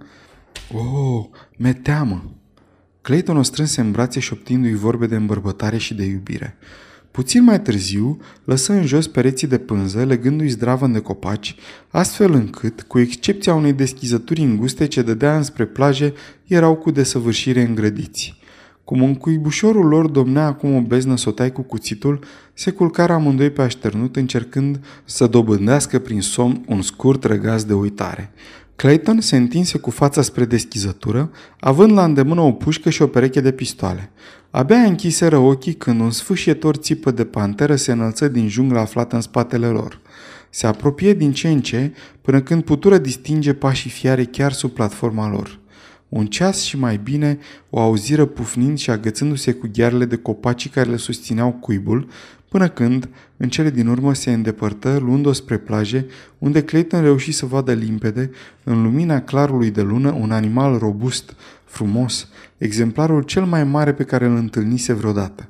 Oh, 0.74 1.24
me 1.56 1.72
teamă!" 1.72 2.34
Clayton 3.04 3.36
o 3.36 3.42
strânse 3.42 3.80
în 3.80 3.90
brațe 3.90 4.20
șoptindu-i 4.20 4.74
vorbe 4.74 5.06
de 5.06 5.14
îmbărbătare 5.14 5.76
și 5.76 5.94
de 5.94 6.04
iubire. 6.04 6.56
Puțin 7.10 7.44
mai 7.44 7.60
târziu, 7.60 8.20
lăsă 8.44 8.72
în 8.72 8.86
jos 8.86 9.06
pereții 9.06 9.46
de 9.46 9.58
pânză, 9.58 10.04
legându-i 10.04 10.48
zdravă 10.48 10.86
de 10.86 10.98
copaci, 10.98 11.54
astfel 11.90 12.32
încât, 12.32 12.82
cu 12.82 12.98
excepția 12.98 13.54
unei 13.54 13.72
deschizături 13.72 14.40
înguste 14.40 14.86
ce 14.86 15.02
dădea 15.02 15.36
înspre 15.36 15.64
plaje, 15.64 16.12
erau 16.46 16.74
cu 16.74 16.90
desăvârșire 16.90 17.62
îngrădiți. 17.62 18.38
Cum 18.84 19.02
în 19.02 19.14
cuibușorul 19.14 19.86
lor 19.86 20.06
domnea 20.06 20.46
acum 20.46 20.74
o 20.74 20.80
beznă 20.80 21.16
sotai 21.16 21.52
cu 21.52 21.62
cuțitul, 21.62 22.24
se 22.54 22.70
culcară 22.70 23.12
amândoi 23.12 23.50
pe 23.50 23.62
așternut 23.62 24.16
încercând 24.16 24.84
să 25.04 25.26
dobândească 25.26 25.98
prin 25.98 26.20
somn 26.20 26.64
un 26.68 26.82
scurt 26.82 27.24
răgaz 27.24 27.64
de 27.64 27.72
uitare. 27.72 28.32
Clayton 28.76 29.20
se 29.20 29.36
întinse 29.36 29.78
cu 29.78 29.90
fața 29.90 30.22
spre 30.22 30.44
deschizătură, 30.44 31.30
având 31.60 31.92
la 31.92 32.04
îndemână 32.04 32.40
o 32.40 32.52
pușcă 32.52 32.90
și 32.90 33.02
o 33.02 33.06
pereche 33.06 33.40
de 33.40 33.52
pistoale. 33.52 34.10
Abia 34.50 34.76
închiseră 34.76 35.36
ochii 35.36 35.74
când 35.74 36.00
un 36.00 36.10
sfâșietor 36.10 36.76
țipă 36.76 37.10
de 37.10 37.24
panteră 37.24 37.76
se 37.76 37.92
înălță 37.92 38.28
din 38.28 38.48
jungla 38.48 38.80
aflată 38.80 39.14
în 39.14 39.20
spatele 39.20 39.66
lor. 39.66 40.00
Se 40.50 40.66
apropie 40.66 41.14
din 41.14 41.32
ce 41.32 41.48
în 41.48 41.60
ce, 41.60 41.92
până 42.20 42.40
când 42.40 42.64
putură 42.64 42.98
distinge 42.98 43.52
pașii 43.52 43.90
fiare 43.90 44.24
chiar 44.24 44.52
sub 44.52 44.70
platforma 44.70 45.30
lor. 45.30 45.58
Un 46.08 46.26
ceas 46.26 46.62
și 46.62 46.78
mai 46.78 47.00
bine 47.02 47.38
o 47.70 47.80
auziră 47.80 48.24
pufnind 48.24 48.78
și 48.78 48.90
agățându-se 48.90 49.52
cu 49.52 49.68
ghearele 49.72 50.04
de 50.04 50.16
copaci 50.16 50.70
care 50.70 50.90
le 50.90 50.96
susțineau 50.96 51.52
cuibul, 51.52 52.08
până 52.54 52.68
când, 52.68 53.08
în 53.36 53.48
cele 53.48 53.70
din 53.70 53.86
urmă, 53.86 54.14
se 54.14 54.32
îndepărtă, 54.32 54.98
luând-o 55.02 55.32
spre 55.32 55.56
plaje, 55.56 56.06
unde 56.38 56.62
Clayton 56.62 57.02
reuși 57.02 57.32
să 57.32 57.46
vadă 57.46 57.72
limpede, 57.72 58.30
în 58.64 58.82
lumina 58.82 59.20
clarului 59.20 59.70
de 59.70 59.82
lună, 59.82 60.10
un 60.10 60.30
animal 60.30 60.78
robust, 60.78 61.34
frumos, 61.64 62.28
exemplarul 62.58 63.22
cel 63.22 63.44
mai 63.44 63.64
mare 63.64 63.92
pe 63.92 64.04
care 64.04 64.26
îl 64.26 64.36
întâlnise 64.36 64.92
vreodată. 64.92 65.48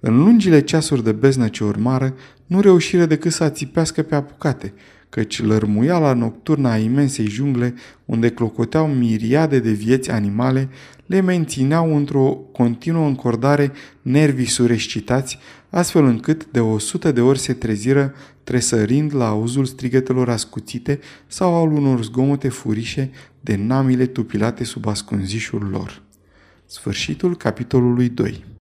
În 0.00 0.16
lungile 0.16 0.60
ceasuri 0.60 1.04
de 1.04 1.12
beznă 1.12 1.48
ce 1.48 1.64
urmară, 1.64 2.14
nu 2.46 2.60
reușire 2.60 3.06
decât 3.06 3.32
să 3.32 3.44
ațipească 3.44 4.02
pe 4.02 4.14
apucate, 4.14 4.72
căci 5.12 5.42
lărmuiala 5.42 6.12
nocturnă 6.12 6.68
a 6.68 6.76
imensei 6.76 7.28
jungle, 7.28 7.74
unde 8.04 8.30
clocoteau 8.30 8.86
miriade 8.86 9.58
de 9.58 9.70
vieți 9.70 10.10
animale, 10.10 10.68
le 11.06 11.20
mențineau 11.20 11.96
într-o 11.96 12.28
continuă 12.52 13.06
încordare 13.06 13.72
nervii 14.02 14.46
surescitați, 14.46 15.38
astfel 15.70 16.04
încât 16.04 16.46
de 16.50 16.60
o 16.60 16.78
sută 16.78 17.12
de 17.12 17.20
ori 17.20 17.38
se 17.38 17.52
treziră 17.52 18.14
tresărind 18.44 19.14
la 19.14 19.28
auzul 19.28 19.64
strigătelor 19.64 20.28
ascuțite 20.28 21.00
sau 21.26 21.54
al 21.54 21.72
unor 21.72 22.02
zgomote 22.02 22.48
furișe 22.48 23.10
de 23.40 23.56
namile 23.56 24.06
tupilate 24.06 24.64
sub 24.64 24.86
ascunzișul 24.86 25.68
lor. 25.70 26.02
Sfârșitul 26.66 27.36
capitolului 27.36 28.08
2 28.08 28.51